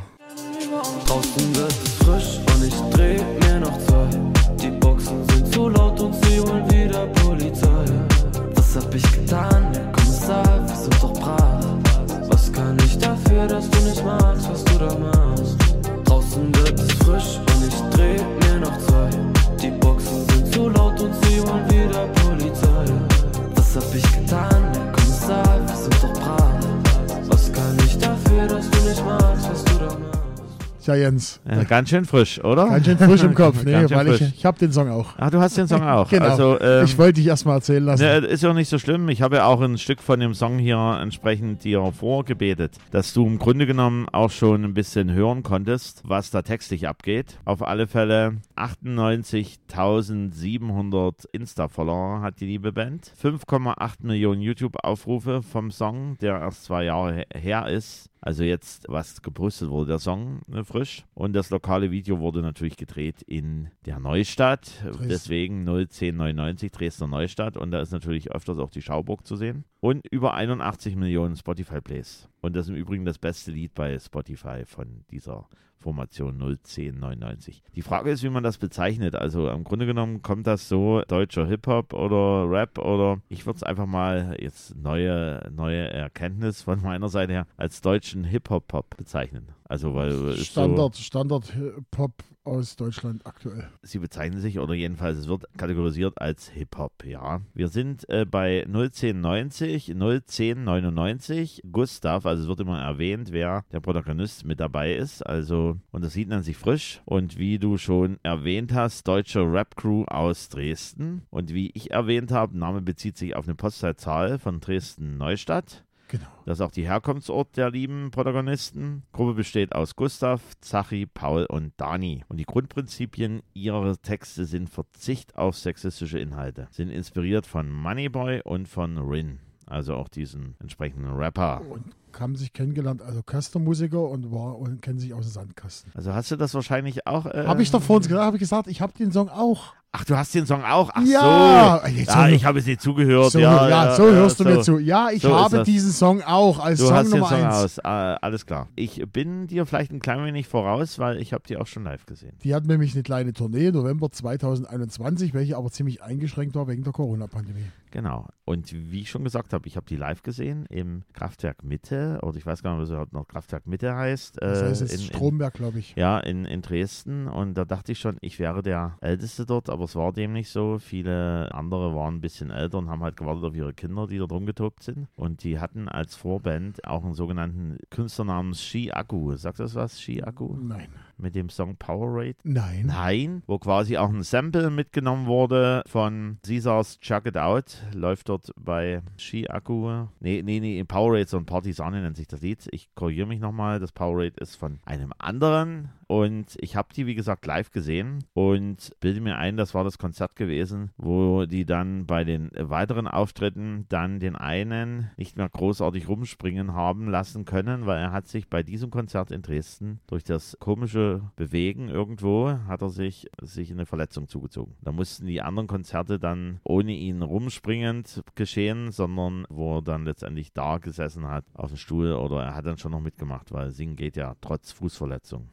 Tja, 30.90 30.96
Jens. 30.96 31.40
Ja, 31.48 31.64
ganz 31.66 31.90
schön 31.90 32.04
frisch, 32.04 32.44
oder? 32.44 32.68
Ganz 32.68 32.84
schön 32.86 32.98
frisch 32.98 33.22
im 33.22 33.36
Kopf. 33.36 33.60
Schön 33.64 33.88
weil 33.92 34.08
ich, 34.08 34.18
frisch. 34.18 34.34
ich 34.36 34.44
habe 34.44 34.58
den 34.58 34.72
Song 34.72 34.90
auch. 34.90 35.10
Ah, 35.20 35.30
du 35.30 35.40
hast 35.40 35.56
den 35.56 35.68
Song 35.68 35.84
auch. 35.88 36.10
Genau. 36.10 36.26
Also, 36.26 36.60
ähm, 36.60 36.84
ich 36.86 36.98
wollte 36.98 37.14
dich 37.14 37.28
erstmal 37.28 37.58
erzählen 37.58 37.84
lassen. 37.86 38.02
Ja, 38.02 38.18
ist 38.18 38.42
ja 38.42 38.50
auch 38.50 38.56
nicht 38.56 38.70
so 38.70 38.80
schlimm. 38.80 39.08
Ich 39.10 39.22
habe 39.22 39.36
ja 39.36 39.46
auch 39.46 39.62
ein 39.62 39.78
Stück 39.78 40.02
von 40.02 40.20
dem 40.20 40.34
Song 40.34 40.58
hier 40.58 40.98
entsprechend 41.00 41.64
dir 41.64 41.92
vorgebetet, 41.92 42.78
dass 42.90 43.14
du 43.14 43.24
im 43.28 43.38
Grunde 43.38 43.68
genommen 43.68 44.08
auch 44.12 44.32
schon 44.32 44.64
ein 44.64 44.74
bisschen 44.74 45.12
hören 45.14 45.44
konntest, 45.44 46.02
was 46.06 46.32
da 46.32 46.42
textlich 46.42 46.88
abgeht. 46.88 47.38
Auf 47.46 47.62
alle 47.62 47.86
Fälle 47.86 48.38
98.700 48.58 51.26
Insta-Follower 51.32 52.22
hat 52.22 52.40
die 52.40 52.46
liebe 52.46 52.72
Band. 52.72 53.12
5,8 53.22 53.76
Millionen 54.02 54.42
YouTube-Aufrufe 54.42 55.42
vom 55.44 55.72
Song, 55.72 56.18
der 56.20 56.40
erst 56.40 56.64
zwei 56.66 56.84
Jahre 56.86 57.26
he- 57.34 57.40
her 57.40 57.68
ist. 57.68 58.10
Also 58.22 58.44
jetzt, 58.44 58.86
was 58.90 59.22
gepostet 59.22 59.70
wurde, 59.70 59.90
der 59.90 60.00
Song 60.00 60.42
äh, 60.54 60.64
frisch. 60.64 61.06
Und 61.14 61.34
das 61.34 61.50
lokale 61.50 61.92
Video 61.92 62.20
wurde 62.20 62.42
natürlich 62.42 62.78
gedreht 62.78 63.22
in 63.22 63.70
der 63.86 64.00
Neustadt. 64.00 64.82
Dresden. 64.84 65.10
Deswegen 65.10 65.68
01099 65.68 66.72
Dresdner 66.72 67.08
Neustadt. 67.08 67.58
Und 67.58 67.72
da 67.72 67.82
ist 67.82 67.92
natürlich 67.92 68.32
öfters 68.32 68.60
auch 68.60 68.72
die 68.72 68.82
Schauburg 68.82 69.26
zu 69.26 69.36
sehen. 69.36 69.64
Und 69.80 70.06
über 70.12 70.34
81 70.34 70.96
Millionen 70.96 71.36
Spotify-Plays. 71.36 72.28
Und 72.42 72.56
das 72.56 72.66
ist 72.66 72.70
im 72.70 72.76
Übrigen 72.76 73.06
das 73.06 73.18
beste 73.18 73.52
Lied 73.52 73.74
bei 73.74 73.98
Spotify 73.98 74.66
von 74.66 75.06
dieser 75.12 75.48
Formation 75.80 76.42
01099. 76.42 77.64
Die 77.76 77.82
Frage 77.82 78.12
ist, 78.12 78.24
wie 78.24 78.30
man 78.30 78.44
das 78.44 78.58
bezeichnet. 78.58 79.16
Also 79.16 79.50
im 79.50 79.64
Grunde 79.64 79.86
genommen 79.86 80.22
kommt 80.22 80.46
das 80.46 80.68
so 80.68 81.02
deutscher 81.08 81.48
Hip-Hop 81.48 81.94
oder 81.94 82.50
Rap 82.50 82.78
oder 82.78 83.22
ich 83.30 83.46
würde 83.46 83.58
es 83.58 83.64
einfach 83.64 83.86
mal 83.86 84.36
jetzt 84.40 84.76
neue, 84.76 85.50
neue 85.52 85.90
Erkenntnis 85.90 86.64
von 86.64 86.82
meiner 86.82 87.10
Seite 87.10 87.34
her 87.34 87.48
als 87.58 87.82
deutschen 88.10 88.24
Hip-Hop-Pop 88.24 88.98
bezeichnen. 88.98 89.50
Also 89.66 89.94
weil 89.94 90.36
Standard, 90.38 90.98
Standard 90.98 91.54
Pop 91.92 92.24
aus 92.44 92.76
Deutschland 92.76 93.24
aktuell. 93.28 93.68
So, 93.82 93.88
sie 93.88 94.00
bezeichnen 94.00 94.42
sich 94.42 94.58
oder 94.58 94.74
jedenfalls 94.74 95.20
es 95.20 95.28
wird 95.28 95.46
kategorisiert 95.58 96.20
als 96.20 96.50
Hip-Hop, 96.50 97.06
ja. 97.06 97.42
Wir 97.54 97.68
sind 97.68 98.10
äh, 98.10 98.26
bei 98.26 98.66
01090, 98.66 99.90
01099, 99.92 101.62
Gustav, 101.72 102.26
also 102.26 102.44
es 102.44 102.50
wird 102.50 102.62
immer 102.62 102.82
erwähnt, 102.82 103.32
wer 103.32 103.66
der 103.72 103.80
Protagonist 103.80 104.44
mit 104.44 104.60
dabei 104.60 104.96
ist, 104.96 105.22
also 105.22 105.78
und 105.92 106.04
das 106.04 106.14
sieht 106.14 106.30
man 106.30 106.42
sich 106.42 106.58
frisch 106.58 107.02
und 107.06 107.38
wie 107.38 107.60
du 107.60 107.78
schon 107.78 108.18
erwähnt 108.24 108.74
hast, 108.74 109.08
deutsche 109.08 109.42
Rap-Crew 109.42 110.06
aus 110.06 110.50
Dresden 110.50 111.22
und 111.30 111.54
wie 111.54 111.70
ich 111.76 111.92
erwähnt 111.92 112.32
habe, 112.32 112.58
Name 112.58 112.82
bezieht 112.82 113.18
sich 113.18 113.36
auf 113.36 113.46
eine 113.46 113.56
Postleitzahl 113.56 114.40
von 114.40 114.60
Dresden-Neustadt. 114.60 115.86
Genau. 116.10 116.26
Das 116.46 116.58
ist 116.58 116.62
auch 116.62 116.72
die 116.72 116.88
Herkunftsort 116.88 117.56
der 117.56 117.70
lieben 117.70 118.10
Protagonisten. 118.12 119.04
Gruppe 119.14 119.36
besteht 119.36 119.74
aus 119.74 119.96
Gustav, 119.96 120.42
Zachi, 120.60 121.06
Paul 121.06 121.46
und 121.46 121.74
Dani. 121.78 122.26
Und 122.28 122.38
die 122.38 122.46
Grundprinzipien 122.46 123.44
ihrer 123.54 123.96
Texte 124.02 124.46
sind 124.46 124.70
Verzicht 124.70 125.38
auf 125.38 125.56
sexistische 125.56 126.18
Inhalte, 126.18 126.68
sind 126.72 126.90
inspiriert 126.90 127.46
von 127.46 127.72
Moneyboy 127.72 128.42
und 128.44 128.68
von 128.68 128.98
Rin. 128.98 129.40
Also 129.68 129.94
auch 129.94 130.08
diesen 130.08 130.56
entsprechenden 130.60 131.14
Rapper. 131.14 131.62
Und 131.70 131.94
haben 132.20 132.36
sich 132.36 132.54
kennengelernt, 132.54 133.04
also 133.04 133.22
Kastenmusiker 133.22 134.02
und, 134.10 134.32
war, 134.32 134.58
und 134.58 134.82
kennen 134.82 134.98
sich 134.98 135.14
aus 135.14 135.28
dem 135.28 135.32
Sandkasten. 135.32 135.92
Also 135.94 136.14
hast 136.14 136.32
du 136.32 136.36
das 136.38 136.56
wahrscheinlich 136.56 137.06
auch. 137.06 137.28
Äh, 137.28 137.46
Habe 137.46 137.62
ich 137.62 137.70
doch 137.70 137.82
vorhin 137.82 138.08
gesagt, 138.08 138.26
habe 138.26 138.38
ich 138.38 138.42
gesagt, 138.42 138.68
ich 138.68 138.82
habe 138.82 138.94
den 138.94 139.12
Song 139.12 139.30
auch. 139.30 139.76
Ach, 139.92 140.06
du 140.06 140.16
hast 140.16 140.36
den 140.36 140.46
Song 140.46 140.64
auch? 140.64 140.92
Ach 140.94 141.02
Ja, 141.04 141.82
so. 141.84 141.88
jetzt 141.90 142.10
ja, 142.14 142.30
ich 142.30 142.46
habe 142.46 142.60
es 142.60 142.68
nicht 142.68 142.80
zugehört. 142.80 143.32
So, 143.32 143.40
ja, 143.40 143.68
ja, 143.68 143.86
ja, 143.88 143.96
so 143.96 144.04
hörst 144.04 144.40
du 144.40 144.44
so. 144.44 144.50
mir 144.50 144.62
zu. 144.62 144.78
Ja, 144.78 145.10
ich 145.10 145.24
So 145.24 145.36
habe 145.36 145.58
das. 145.58 145.66
diesen 145.66 145.92
Song 145.92 146.22
auch 146.22 146.60
als 146.60 146.80
Du 146.80 146.86
Song 146.86 146.96
hast 146.96 147.12
den 147.12 147.20
Nummer 147.20 147.30
Song 147.30 147.44
eins. 147.44 147.56
aus. 147.56 147.78
Äh, 147.80 147.82
alles 147.88 148.46
klar. 148.46 148.68
Ich 148.76 149.04
bin 149.12 149.48
dir 149.48 149.66
vielleicht 149.66 149.92
ein 149.92 150.00
klein 150.00 150.24
wenig 150.24 150.48
voraus, 150.48 151.00
weil 151.00 151.18
ich 151.20 151.34
habe 151.34 151.44
die 151.48 151.58
auch 151.58 151.66
schon 151.66 151.86
live 151.86 152.06
gesehen. 152.06 152.34
Die 152.44 152.54
hatten 152.54 152.68
nämlich 152.68 152.94
eine 152.94 153.02
kleine 153.02 153.34
Tournee, 153.34 153.72
November 153.72 154.12
2021, 154.12 155.34
welche 155.34 155.58
aber 155.58 155.72
ziemlich 155.72 156.04
eingeschränkt 156.04 156.54
war 156.56 156.68
wegen 156.68 156.84
der 156.84 156.94
Corona-Pandemie. 156.94 157.66
Genau. 157.92 158.28
Und 158.46 158.72
wie 158.72 159.02
ich 159.02 159.10
schon 159.10 159.24
gesagt 159.24 159.54
habe, 159.54 159.68
ich 159.68 159.76
habe 159.76 159.88
die 159.88 159.96
live 159.96 160.22
gesehen 160.22 160.68
im 160.70 161.02
Kraftwerk 161.14 161.64
Mitte, 161.64 162.20
oder 162.22 162.38
ich 162.38 162.46
weiß 162.46 162.62
gar 162.62 162.74
nicht, 162.74 162.84
was 162.84 162.90
überhaupt 162.90 163.14
noch 163.14 163.28
Kraftwerk 163.28 163.66
Mitte 163.66 163.96
heißt. 163.96 164.38
Das 164.40 164.62
äh, 164.62 164.66
heißt 164.70 164.82
jetzt 164.82 164.94
in, 164.94 165.00
in, 165.00 165.06
Stromberg, 165.08 165.56
glaube 165.56 165.80
ich. 165.80 165.96
ja, 165.96 166.20
in, 166.20 166.46
in 166.46 166.62
Dresden. 166.62 167.28
Und 167.28 167.56
da 167.56 167.66
dachte 167.66 167.92
ich 167.92 168.00
schon, 168.00 168.18
ich 168.22 168.38
wäre 168.38 168.62
der 168.62 168.96
Älteste 169.02 169.48
dort, 169.48 169.70
aber 169.72 169.79
es 169.84 169.96
war 169.96 170.14
dem 170.14 170.34
nicht 170.34 170.50
so. 170.50 170.80
Viele 170.80 171.54
andere 171.54 171.96
waren 171.96 172.16
ein 172.16 172.22
bisschen 172.22 172.52
älter 172.52 172.78
und 172.78 172.90
haben 172.90 173.04
halt 173.04 173.18
gewartet 173.18 173.44
auf 173.44 173.56
ihre 173.56 173.74
Kinder, 173.74 174.08
die 174.08 174.18
dort 174.18 174.32
rumgetobt 174.32 174.84
sind. 174.84 175.08
Und 175.16 175.44
die 175.44 175.60
hatten 175.60 175.88
als 175.88 176.16
Vorband 176.16 176.86
auch 176.86 177.04
einen 177.04 177.14
sogenannten 177.14 177.78
Künstler 177.90 178.26
namens 178.26 178.64
Ski 178.64 178.92
Akku. 178.92 179.36
Sagt 179.36 179.60
das 179.60 179.76
was, 179.76 180.02
Ski 180.02 180.24
Akku? 180.24 180.56
Nein. 180.56 180.90
Mit 181.20 181.36
dem 181.36 181.50
Song 181.50 181.76
Powerade? 181.76 182.38
Nein. 182.44 182.86
Nein, 182.86 183.44
wo 183.46 183.60
quasi 183.60 183.98
auch 183.98 184.10
ein 184.10 184.24
Sample 184.24 184.70
mitgenommen 184.70 185.28
wurde 185.28 185.84
von 185.86 186.38
Caesars 186.46 187.00
Chuck 187.00 187.26
It 187.26 187.38
Out. 187.38 187.84
Läuft 187.94 188.30
dort 188.30 188.52
bei 188.58 189.02
Ski 189.18 189.50
Akku. 189.50 190.08
Nee, 190.20 190.42
nee, 190.44 190.60
nee, 190.60 190.80
in 190.80 190.88
Powerade, 190.88 191.28
so 191.28 191.38
ein 191.38 191.46
Partisane 191.46 192.02
nennt 192.02 192.16
sich 192.16 192.28
das 192.28 192.42
Lied. 192.42 192.68
Ich 192.72 192.94
korrigiere 192.96 193.28
mich 193.28 193.40
nochmal. 193.40 193.80
Das 193.80 193.92
Powerade 193.92 194.36
ist 194.40 194.56
von 194.56 194.80
einem 194.86 195.14
anderen. 195.18 195.90
Und 196.08 196.58
ich 196.60 196.76
habe 196.76 196.92
die, 196.92 197.06
wie 197.06 197.14
gesagt, 197.14 197.46
live 197.46 197.70
gesehen 197.70 198.24
und 198.34 198.96
bilde 199.00 199.22
mir 199.22 199.38
ein, 199.38 199.58
das 199.58 199.76
war 199.76 199.84
das 199.84 200.00
Konzert 200.00 200.36
gewesen, 200.36 200.90
wo 200.98 201.46
die 201.46 201.66
dann 201.66 202.08
bei 202.08 202.24
den 202.24 202.50
weiteren 202.58 203.08
Auftritten 203.08 203.86
dann 203.90 204.20
den 204.20 204.36
einen 204.36 205.12
nicht 205.18 205.38
mehr 205.38 205.48
großartig 205.48 206.08
rumspringen 206.08 206.74
haben 206.74 207.12
lassen 207.12 207.46
können, 207.46 207.86
weil 207.86 208.00
er 208.00 208.12
hat 208.12 208.28
sich 208.28 208.50
bei 208.50 208.64
diesem 208.64 208.90
Konzert 208.90 209.30
in 209.30 209.44
Dresden 209.44 210.00
durch 210.08 210.24
das 210.24 210.58
komische 210.60 211.09
Bewegen 211.36 211.90
irgendwo, 211.90 212.50
hat 212.68 212.82
er 212.82 212.90
sich, 212.90 213.28
sich 213.42 213.72
eine 213.72 213.86
Verletzung 213.86 214.28
zugezogen. 214.28 214.76
Da 214.82 214.92
mussten 214.92 215.26
die 215.26 215.42
anderen 215.42 215.68
Konzerte 215.68 216.20
dann 216.20 216.60
ohne 216.64 216.94
ihn 216.94 217.22
rumspringend 217.22 218.24
geschehen, 218.36 218.92
sondern 218.92 219.46
wo 219.50 219.78
er 219.78 219.82
dann 219.82 220.06
letztendlich 220.06 220.54
da 220.54 220.78
gesessen 220.78 221.28
hat 221.28 221.46
auf 221.54 221.70
dem 221.70 221.78
Stuhl 221.78 222.14
oder 222.14 222.44
er 222.44 222.56
hat 222.56 222.66
dann 222.66 222.78
schon 222.78 222.92
noch 222.92 223.02
mitgemacht, 223.02 223.52
weil 223.52 223.72
singen 223.72 223.96
geht 223.96 224.16
ja 224.16 224.36
trotz 224.42 224.72
Fußverletzung. 224.72 225.50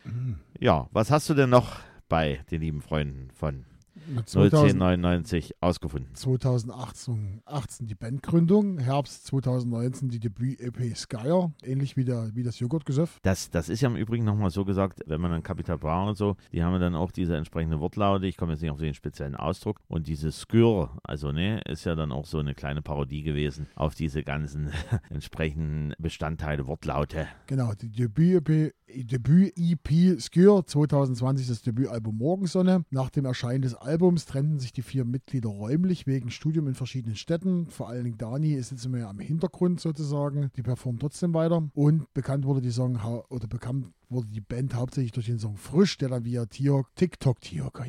Ja, 0.59 0.89
was 0.93 1.11
hast 1.11 1.29
du 1.29 1.35
denn 1.35 1.51
noch 1.51 1.81
bei 2.09 2.41
den 2.51 2.61
lieben 2.61 2.81
Freunden 2.81 3.31
von 3.31 3.65
Mit 4.09 4.29
2000, 4.29 4.83
01099 4.83 5.55
ausgefunden. 5.61 6.15
2018 6.15 7.43
18 7.45 7.87
die 7.87 7.95
Bandgründung, 7.95 8.79
Herbst 8.79 9.27
2019 9.27 10.09
die 10.09 10.21
Debüt-EP 10.21 10.97
Skyer, 10.97 11.53
ähnlich 11.63 11.97
wie, 11.97 12.05
der, 12.05 12.31
wie 12.35 12.43
das 12.43 12.59
Joghurtgesöff. 12.59 13.19
Das, 13.23 13.51
das 13.51 13.69
ist 13.69 13.81
ja 13.81 13.89
im 13.89 13.97
Übrigen 13.97 14.25
nochmal 14.25 14.51
so 14.51 14.65
gesagt, 14.65 15.01
wenn 15.07 15.21
man 15.21 15.31
dann 15.31 15.43
Capital 15.43 15.79
Bra 15.79 16.09
und 16.09 16.17
so, 16.17 16.37
die 16.53 16.63
haben 16.63 16.79
dann 16.81 16.95
auch 16.95 17.13
diese 17.13 17.37
entsprechende 17.37 17.81
Wortlaute, 17.81 18.27
ich 18.27 18.37
komme 18.37 18.53
jetzt 18.53 18.63
nicht 18.63 18.71
auf 18.71 18.79
den 18.79 18.95
speziellen 18.95 19.35
Ausdruck, 19.35 19.81
und 19.89 20.07
diese 20.07 20.33
Skür, 20.33 20.91
also 21.03 21.33
ne, 21.33 21.61
ist 21.63 21.85
ja 21.85 21.95
dann 21.95 22.13
auch 22.13 22.27
so 22.27 22.39
eine 22.39 22.55
kleine 22.55 22.83
Parodie 22.83 23.23
gewesen 23.23 23.67
auf 23.75 23.95
diese 23.95 24.23
ganzen 24.23 24.71
entsprechenden 25.11 25.95
Bestandteile, 25.99 26.67
Wortlaute. 26.67 27.29
Genau, 27.47 27.73
die 27.75 27.91
Debüt-EP 27.91 28.75
Debüt-EP 28.89 30.21
Skür 30.21 30.65
2020 30.65 31.49
das 31.49 31.63
Debütalbum 31.63 32.17
Morgensonne. 32.17 32.85
Nach 32.91 33.11
dem 33.11 33.25
Erscheinen 33.25 33.63
des 33.63 33.75
Albums 33.75 34.27
trennten 34.27 34.59
sich 34.59 34.73
die 34.73 34.83
vier 34.83 35.05
Mitglieder 35.05 35.49
räumlich 35.49 36.07
wegen 36.07 36.31
Studium 36.31 36.69
in 36.69 36.75
verschiedenen 36.75 37.17
Städten. 37.17 37.67
Vor 37.67 37.89
allen 37.89 38.05
Dingen 38.05 38.19
Dani 38.19 38.53
ist 38.55 38.71
jetzt 38.71 38.87
immer 38.87 39.09
am 39.09 39.19
Hintergrund 39.19 39.81
sozusagen. 39.81 40.51
Die 40.57 40.63
performt 40.63 41.01
trotzdem 41.01 41.35
weiter. 41.35 41.69
Und 41.75 42.13
bekannt 42.15 42.45
wurde 42.45 42.61
die 42.61 42.71
Song 42.71 42.99
oder 43.29 43.47
bekannt 43.49 43.89
wurde 44.09 44.29
die 44.29 44.41
Band 44.41 44.75
hauptsächlich 44.75 45.13
durch 45.13 45.27
den 45.27 45.39
Song 45.39 45.57
Frisch, 45.57 45.99
der 45.99 46.09
dann 46.09 46.25
via 46.25 46.47
TikTok, 46.47 46.95
TikTok, 46.95 47.41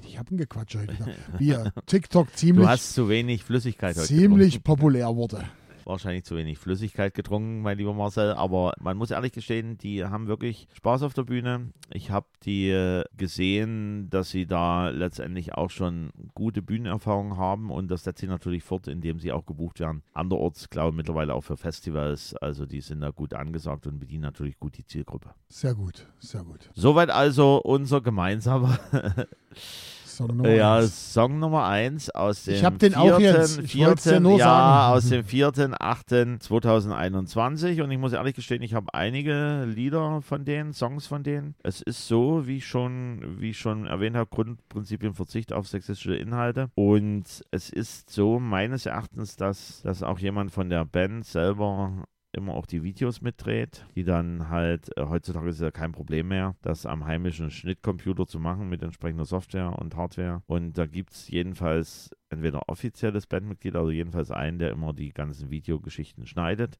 ich 0.04 0.18
habe 0.18 0.30
einen 0.30 0.38
Gequatsch 0.38 0.76
heute 0.76 0.94
wieder, 0.94 1.08
via 1.38 1.72
TikTok 1.86 2.36
ziemlich, 2.36 2.66
Du 2.66 2.70
hast 2.70 2.94
zu 2.94 3.08
wenig 3.08 3.44
Flüssigkeit 3.44 3.96
heute 3.96 4.08
ziemlich 4.08 4.56
getrunken. 4.56 4.64
populär 4.82 5.16
wurde. 5.16 5.44
Wahrscheinlich 5.88 6.26
zu 6.26 6.36
wenig 6.36 6.58
Flüssigkeit 6.58 7.14
getrunken, 7.14 7.62
mein 7.62 7.78
lieber 7.78 7.94
Marcel. 7.94 8.34
Aber 8.34 8.74
man 8.80 8.98
muss 8.98 9.12
ehrlich 9.12 9.32
gestehen, 9.32 9.78
die 9.78 10.04
haben 10.04 10.28
wirklich 10.28 10.68
Spaß 10.74 11.04
auf 11.04 11.14
der 11.14 11.24
Bühne. 11.24 11.72
Ich 11.92 12.12
habe 12.12 12.28
die 12.44 12.70
äh, 12.70 13.04
gesehen, 13.16 14.10
dass 14.10 14.30
sie 14.30 14.46
da 14.46 14.90
letztendlich 14.90 15.54
auch 15.54 15.70
schon 15.70 16.12
gute 16.34 16.62
Bühnenerfahrungen 16.62 17.38
haben 17.38 17.72
und 17.72 17.90
das 17.90 18.04
setzt 18.04 18.22
sie 18.22 18.28
natürlich 18.28 18.64
fort, 18.64 18.88
indem 18.88 19.20
sie 19.20 19.32
auch 19.32 19.46
gebucht 19.46 19.80
werden. 19.80 20.04
Anderorts, 20.14 20.70
glaube 20.70 20.90
ich, 20.90 20.96
mittlerweile 20.96 21.34
auch 21.34 21.42
für 21.42 21.58
Festivals. 21.58 22.36
Also 22.36 22.66
die 22.66 22.82
sind 22.82 23.02
da 23.02 23.12
gut 23.12 23.34
angesagt 23.34 23.88
und 23.88 24.00
bedienen 24.00 24.24
natürlich 24.24 24.60
gut 24.60 24.78
die 24.78 24.86
Zielgruppe. 24.86 25.32
Sehr 25.50 25.76
gut, 25.76 26.08
sehr 26.20 26.44
gut. 26.44 26.70
Soweit 26.74 27.10
also 27.10 27.62
unser 27.62 28.02
gemeinsamer 28.02 28.80
Song 30.18 30.36
Nummer 30.36 30.50
ja, 30.50 30.78
eins. 30.78 31.14
Song 31.14 31.38
Nummer 31.38 31.68
1 31.68 32.10
aus 32.10 32.46
dem 32.46 32.56
Ich 32.56 32.66
hab 32.66 32.80
den 32.80 32.96
auch 32.96 33.20
jetzt. 33.20 33.60
Ich 33.60 33.74
4. 33.74 34.20
nur 34.20 34.40
ja, 34.40 34.46
sagen. 34.46 34.96
aus 34.96 35.10
dem 35.10 35.24
4.8.2021 35.24 37.84
und 37.84 37.92
ich 37.92 38.00
muss 38.00 38.14
ehrlich 38.14 38.34
gestehen, 38.34 38.64
ich 38.64 38.74
habe 38.74 38.92
einige 38.96 39.66
Lieder 39.66 40.24
von 40.24 40.44
denen, 40.44 40.74
Songs 40.74 41.06
von 41.06 41.22
denen. 41.22 41.54
Es 41.62 41.84
ist 41.84 42.08
so, 42.08 42.48
wie 42.48 42.58
ich 42.58 42.66
schon, 42.66 43.40
wie 43.40 43.52
ich 43.52 43.60
schon 43.60 43.86
erwähnt 43.86 44.16
habe, 44.16 44.28
Grundprinzipien 44.28 45.14
Verzicht 45.14 45.54
auf 45.54 45.68
sexistische 45.68 46.16
Inhalte 46.16 46.72
und 46.74 47.46
es 47.52 47.70
ist 47.70 48.10
so 48.10 48.40
meines 48.40 48.88
Erachtens, 48.88 49.36
dass, 49.36 49.84
dass 49.84 50.02
auch 50.02 50.18
jemand 50.18 50.52
von 50.52 50.72
der 50.72 50.84
Band 50.86 51.26
selber 51.26 52.06
immer 52.32 52.54
auch 52.54 52.66
die 52.66 52.84
Videos 52.84 53.22
mitdreht, 53.22 53.86
die 53.96 54.04
dann 54.04 54.50
halt, 54.50 54.96
äh, 54.98 55.06
heutzutage 55.06 55.50
ist 55.50 55.62
ja 55.62 55.72
kein 55.72 55.92
Problem 55.92 56.28
mehr, 56.30 56.56
das 56.62 56.86
am 56.86 57.06
heimischen 57.06 57.50
Schnittcomputer 57.50 58.28
zu 58.28 58.40
machen 58.40 58.70
mit 58.70 58.84
entsprechender 58.84 59.26
Software 59.26 59.78
und 59.80 59.96
Hardware. 59.96 60.44
Und 60.48 60.78
da 60.78 60.86
gibt 60.86 61.14
es 61.14 61.30
jedenfalls 61.30 62.12
entweder 62.30 62.70
offizielles 62.70 63.28
Bandmitglied, 63.28 63.76
also 63.76 63.92
jedenfalls 63.92 64.32
einen, 64.32 64.60
der 64.60 64.72
immer 64.72 64.94
die 64.94 65.14
ganzen 65.14 65.50
Videogeschichten 65.50 66.26
schneidet. 66.26 66.80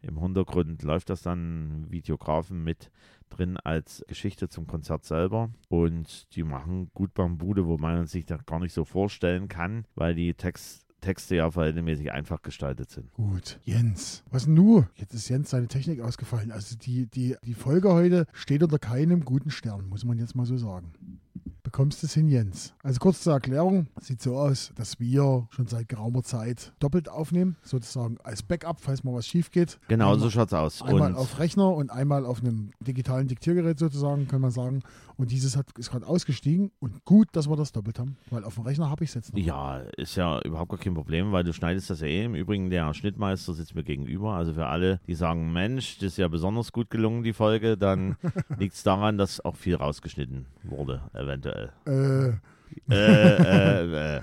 Im 0.00 0.20
Hintergrund 0.20 0.82
läuft 0.82 1.08
das 1.08 1.22
dann 1.22 1.86
Videografen 1.90 2.62
mit 2.62 2.90
drin 3.30 3.56
als 3.56 4.04
Geschichte 4.06 4.48
zum 4.48 4.66
Konzert 4.66 5.04
selber. 5.04 5.50
Und 5.68 6.34
die 6.36 6.42
machen 6.42 6.90
gut 6.92 7.14
Bambude, 7.14 7.66
wo 7.66 7.78
man 7.78 8.06
sich 8.06 8.26
das 8.26 8.44
gar 8.44 8.60
nicht 8.60 8.74
so 8.74 8.84
vorstellen 8.84 9.48
kann, 9.48 9.86
weil 9.94 10.14
die 10.14 10.34
Text 10.34 10.83
Texte 11.04 11.36
ja 11.36 11.50
verhältnismäßig 11.50 12.12
einfach 12.12 12.42
gestaltet 12.42 12.90
sind. 12.90 13.12
Gut. 13.12 13.60
Jens, 13.64 14.24
was 14.30 14.46
denn 14.46 14.54
nu? 14.54 14.84
Jetzt 14.94 15.14
ist 15.14 15.28
Jens 15.28 15.50
seine 15.50 15.68
Technik 15.68 16.00
ausgefallen. 16.00 16.50
Also 16.50 16.76
die, 16.76 17.06
die, 17.06 17.36
die 17.44 17.54
Folge 17.54 17.92
heute 17.92 18.26
steht 18.32 18.62
unter 18.62 18.78
keinem 18.78 19.24
guten 19.24 19.50
Stern, 19.50 19.88
muss 19.88 20.04
man 20.04 20.18
jetzt 20.18 20.34
mal 20.34 20.46
so 20.46 20.56
sagen. 20.56 20.92
Bekommst 21.74 22.04
du 22.04 22.06
es 22.06 22.14
hin, 22.14 22.28
Jens? 22.28 22.72
Also 22.84 23.00
kurz 23.00 23.22
zur 23.22 23.32
Erklärung. 23.32 23.88
Sieht 24.00 24.22
so 24.22 24.36
aus, 24.38 24.70
dass 24.76 25.00
wir 25.00 25.48
schon 25.50 25.66
seit 25.66 25.88
geraumer 25.88 26.22
Zeit 26.22 26.72
doppelt 26.78 27.08
aufnehmen, 27.08 27.56
sozusagen 27.64 28.16
als 28.22 28.44
Backup, 28.44 28.80
falls 28.80 29.02
mal 29.02 29.12
was 29.12 29.26
schief 29.26 29.50
geht. 29.50 29.80
Genau, 29.88 30.12
Einmal- 30.12 30.20
so 30.20 30.30
schaut's 30.30 30.52
aus. 30.52 30.82
Einmal 30.82 31.10
Und 31.10 31.16
auf 31.18 31.40
Rechner 31.40 31.74
und 31.74 31.90
einmal 31.90 32.26
auf 32.26 32.38
einem 32.40 32.70
digitalen 32.78 33.26
Diktiergerät 33.26 33.80
sozusagen, 33.80 34.28
kann 34.28 34.40
man 34.40 34.52
sagen. 34.52 34.84
Und 35.16 35.32
dieses 35.32 35.56
hat, 35.56 35.66
ist 35.76 35.90
gerade 35.90 36.06
ausgestiegen 36.06 36.70
und 36.78 37.04
gut, 37.04 37.28
dass 37.32 37.48
wir 37.48 37.56
das 37.56 37.72
doppelt 37.72 37.98
haben, 37.98 38.16
weil 38.30 38.44
auf 38.44 38.54
dem 38.54 38.64
Rechner 38.64 38.90
habe 38.90 39.02
ich 39.04 39.10
es 39.10 39.14
jetzt 39.14 39.32
noch. 39.32 39.40
ja, 39.40 39.78
ist 39.96 40.16
ja 40.16 40.40
überhaupt 40.42 40.70
gar 40.70 40.78
kein 40.78 40.94
Problem, 40.94 41.32
weil 41.32 41.42
du 41.44 41.52
schneidest 41.52 41.90
das 41.90 42.00
ja 42.00 42.06
eh. 42.06 42.24
Im 42.24 42.34
Übrigen, 42.36 42.70
der 42.70 42.92
Schnittmeister 42.94 43.52
sitzt 43.52 43.74
mir 43.74 43.82
gegenüber. 43.84 44.34
Also 44.34 44.54
für 44.54 44.66
alle, 44.66 45.00
die 45.08 45.14
sagen, 45.14 45.52
Mensch, 45.52 45.98
das 45.98 46.06
ist 46.12 46.18
ja 46.18 46.28
besonders 46.28 46.70
gut 46.70 46.90
gelungen, 46.90 47.24
die 47.24 47.32
Folge, 47.32 47.76
dann 47.76 48.16
liegt 48.58 48.74
es 48.74 48.84
daran, 48.84 49.18
dass 49.18 49.44
auch 49.44 49.56
viel 49.56 49.74
rausgeschnitten 49.74 50.46
wurde, 50.62 51.02
eventuell. 51.14 51.63
Äh, 51.86 52.28
äh, 52.90 52.94
äh, 52.94 54.16
äh. 54.16 54.20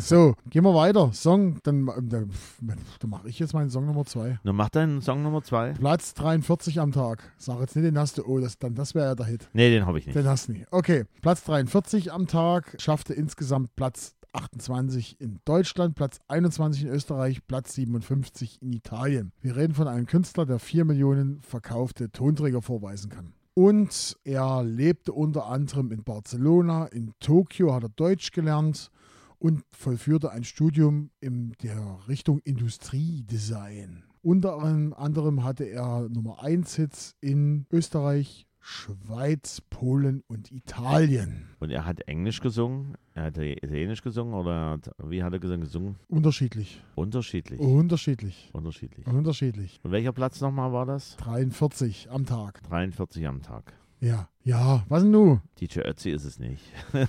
so, 0.00 0.34
gehen 0.50 0.64
wir 0.64 0.74
weiter. 0.74 1.12
Song, 1.12 1.58
dann, 1.62 1.86
dann, 1.86 2.30
dann 2.60 3.10
mache 3.10 3.28
ich 3.28 3.38
jetzt 3.38 3.54
meinen 3.54 3.70
Song 3.70 3.86
Nummer 3.86 4.04
2. 4.04 4.40
Nun 4.42 4.56
mach 4.56 4.70
deinen 4.70 5.00
Song 5.00 5.22
Nummer 5.22 5.42
zwei. 5.42 5.72
Platz 5.72 6.14
43 6.14 6.80
am 6.80 6.92
Tag. 6.92 7.32
Sag 7.36 7.60
jetzt 7.60 7.76
nicht 7.76 7.86
den 7.86 7.98
hast 7.98 8.18
du, 8.18 8.24
oh, 8.24 8.38
das, 8.38 8.58
dann, 8.58 8.74
das 8.74 8.94
wäre 8.94 9.06
ja 9.06 9.14
der 9.14 9.26
Hit. 9.26 9.48
Nee, 9.52 9.70
den 9.70 9.86
habe 9.86 9.98
ich 9.98 10.06
nicht. 10.06 10.16
Den 10.16 10.26
hast 10.26 10.48
du 10.48 10.52
nicht. 10.52 10.66
Okay, 10.70 11.04
Platz 11.22 11.44
43 11.44 12.12
am 12.12 12.26
Tag, 12.26 12.76
schaffte 12.78 13.14
insgesamt 13.14 13.74
Platz 13.76 14.14
28 14.34 15.20
in 15.20 15.40
Deutschland, 15.44 15.94
Platz 15.94 16.18
21 16.28 16.84
in 16.84 16.88
Österreich, 16.88 17.46
Platz 17.46 17.74
57 17.74 18.60
in 18.62 18.72
Italien. 18.72 19.32
Wir 19.40 19.56
reden 19.56 19.74
von 19.74 19.88
einem 19.88 20.06
Künstler, 20.06 20.44
der 20.44 20.58
4 20.58 20.84
Millionen 20.84 21.40
verkaufte 21.42 22.10
Tonträger 22.10 22.60
vorweisen 22.60 23.10
kann. 23.10 23.34
Und 23.54 24.16
er 24.24 24.64
lebte 24.64 25.12
unter 25.12 25.46
anderem 25.46 25.92
in 25.92 26.02
Barcelona, 26.02 26.86
in 26.86 27.14
Tokio 27.20 27.72
hat 27.72 27.84
er 27.84 27.88
Deutsch 27.88 28.32
gelernt 28.32 28.90
und 29.38 29.62
vollführte 29.70 30.32
ein 30.32 30.42
Studium 30.42 31.10
in 31.20 31.52
der 31.62 32.00
Richtung 32.08 32.40
Industriedesign. 32.40 34.02
Unter 34.22 34.58
anderem 34.58 35.44
hatte 35.44 35.64
er 35.64 36.08
Nummer 36.08 36.42
1 36.42 36.74
Hits 36.74 37.14
in 37.20 37.66
Österreich, 37.70 38.48
Schweiz, 38.66 39.60
Polen 39.68 40.22
und 40.26 40.50
Italien. 40.50 41.48
Und 41.60 41.70
er 41.70 41.84
hat 41.84 42.00
Englisch 42.08 42.40
gesungen, 42.40 42.94
er 43.12 43.24
hat 43.24 43.36
Italienisch 43.36 44.02
gesungen 44.02 44.32
oder 44.32 44.70
hat, 44.70 44.90
wie 45.04 45.22
hat 45.22 45.34
er 45.34 45.38
gesungen? 45.38 45.60
gesungen? 45.60 45.96
Unterschiedlich. 46.08 46.82
Unterschiedlich. 46.94 47.60
Unterschiedlich. 47.60 48.50
Unterschiedlich. 48.54 49.06
Unterschiedlich. 49.06 49.80
Und 49.82 49.92
welcher 49.92 50.12
Platz 50.12 50.40
nochmal 50.40 50.72
war 50.72 50.86
das? 50.86 51.16
43 51.18 52.10
am 52.10 52.24
Tag. 52.24 52.62
43 52.62 53.26
am 53.26 53.42
Tag. 53.42 53.74
Ja. 54.00 54.28
Ja, 54.44 54.84
was 54.88 55.02
denn 55.02 55.12
du? 55.12 55.40
DJ 55.60 55.80
Ötzi 55.80 56.10
ist 56.10 56.24
es 56.24 56.38
nicht. 56.38 56.64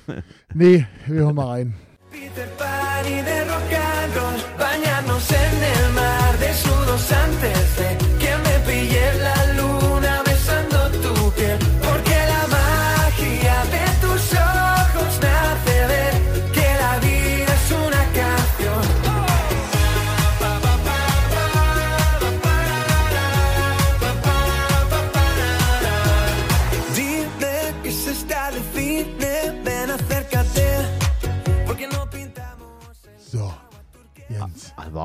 Nee, 0.53 0.85
wir 1.07 1.15
hören 1.15 1.35
mal 1.35 1.47
rein. 1.47 1.75
Peter 2.11 2.47
Pan 2.57 3.05
y 3.05 3.21
de 3.23 3.41
rock 3.49 3.73
and 3.73 4.15
roll, 4.15 4.39
bañarnos 4.57 5.29
en 5.31 5.63
el 5.63 5.93
mar, 5.93 6.37
desnudos 6.39 7.11
antes 7.11 7.77
de 7.77 7.97
que 8.19 8.37
me 8.43 8.59
pille 8.65 9.23
la 9.23 9.34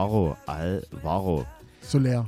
Alvaro, 0.01 0.35
Alvaro. 0.47 1.47
Soler. 1.83 2.25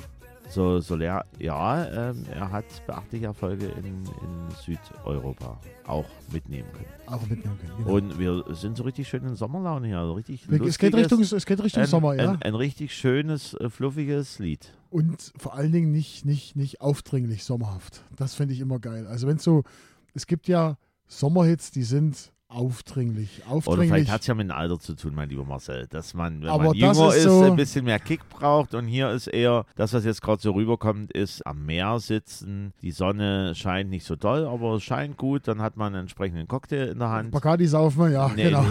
So, 0.51 0.81
Soler, 0.81 1.25
ja, 1.39 2.11
ähm, 2.11 2.27
er 2.31 2.53
hat 2.53 2.67
beachtliche 2.87 3.25
Erfolge 3.25 3.65
in, 3.65 3.87
in 3.87 4.51
Südeuropa 4.63 5.59
auch 5.87 6.05
mitnehmen 6.31 6.69
können. 6.73 6.91
Auch 7.07 7.27
mitnehmen 7.27 7.59
können. 7.59 7.73
Genau. 7.79 7.95
Und 7.95 8.19
wir 8.19 8.45
sind 8.55 8.77
so 8.77 8.83
richtig 8.83 9.09
schön 9.09 9.25
in 9.25 9.37
Sommerlaune 9.37 9.87
hier. 9.87 10.01
Also 10.01 10.13
richtig 10.13 10.47
es, 10.47 10.77
geht 10.77 10.95
Richtung, 10.95 11.23
es 11.23 11.47
geht 11.47 11.63
Richtung 11.63 11.85
ein, 11.85 11.89
Sommer, 11.89 12.15
ja. 12.15 12.33
ein, 12.33 12.43
ein 12.43 12.55
richtig 12.55 12.95
schönes, 12.95 13.55
äh, 13.55 13.71
fluffiges 13.71 14.39
Lied. 14.39 14.75
Und 14.91 15.33
vor 15.39 15.55
allen 15.55 15.73
Dingen 15.73 15.93
nicht, 15.93 16.27
nicht, 16.27 16.55
nicht 16.57 16.83
aufdringlich 16.83 17.43
sommerhaft. 17.45 18.03
Das 18.17 18.35
finde 18.35 18.53
ich 18.53 18.61
immer 18.61 18.81
geil. 18.81 19.07
Also 19.07 19.27
wenn 19.29 19.39
so, 19.39 19.63
es 20.13 20.27
gibt 20.27 20.47
ja 20.47 20.77
Sommerhits, 21.07 21.71
die 21.71 21.85
sind 21.85 22.33
aufdringlich. 22.55 23.43
Oder 23.47 23.57
Aufdringlich. 23.57 23.89
vielleicht 23.91 24.11
hat 24.11 24.21
es 24.23 24.27
ja 24.27 24.35
mit 24.35 24.49
dem 24.49 24.57
Alter 24.57 24.79
zu 24.79 24.95
tun, 24.95 25.13
mein 25.15 25.29
lieber 25.29 25.45
Marcel, 25.45 25.87
dass 25.89 26.15
man, 26.15 26.43
wenn 26.43 26.49
Aber 26.49 26.65
man 26.65 26.75
jünger 26.75 27.09
ist 27.09 27.17
ist, 27.17 27.23
so- 27.25 27.43
ein 27.45 27.57
bisschen 27.57 27.85
mehr 27.85 27.99
Kick 27.99 28.29
braucht 28.29 28.75
und 28.75 28.87
hier 28.87 29.11
ist 29.11 29.27
eher, 29.27 29.65
das, 29.77 29.93
was 29.93 30.05
jetzt 30.05 30.23
gerade 30.23 30.41
so 30.41 30.53
rüberkommt, 30.53 31.13
ist 31.13 31.47
am 31.47 31.65
Meer 31.67 31.99
sitzen, 32.01 32.73
die 32.83 32.91
Sonne 32.91 33.55
scheint 33.55 33.91
nicht 33.91 34.05
so 34.05 34.17
doll, 34.17 34.47
aber 34.47 34.75
es 34.75 34.83
scheint 34.83 35.17
gut, 35.17 35.49
dann 35.49 35.61
hat 35.63 35.77
man 35.77 35.95
einen 35.95 36.03
entsprechenden 36.03 36.47
Cocktail 36.49 36.89
in 36.93 36.99
der 36.99 37.09
Hand. 37.11 37.31
Bacardi 37.31 37.67
saufen, 37.67 38.13
ja, 38.13 38.29
Nee, 38.35 38.45
genau. 38.45 38.65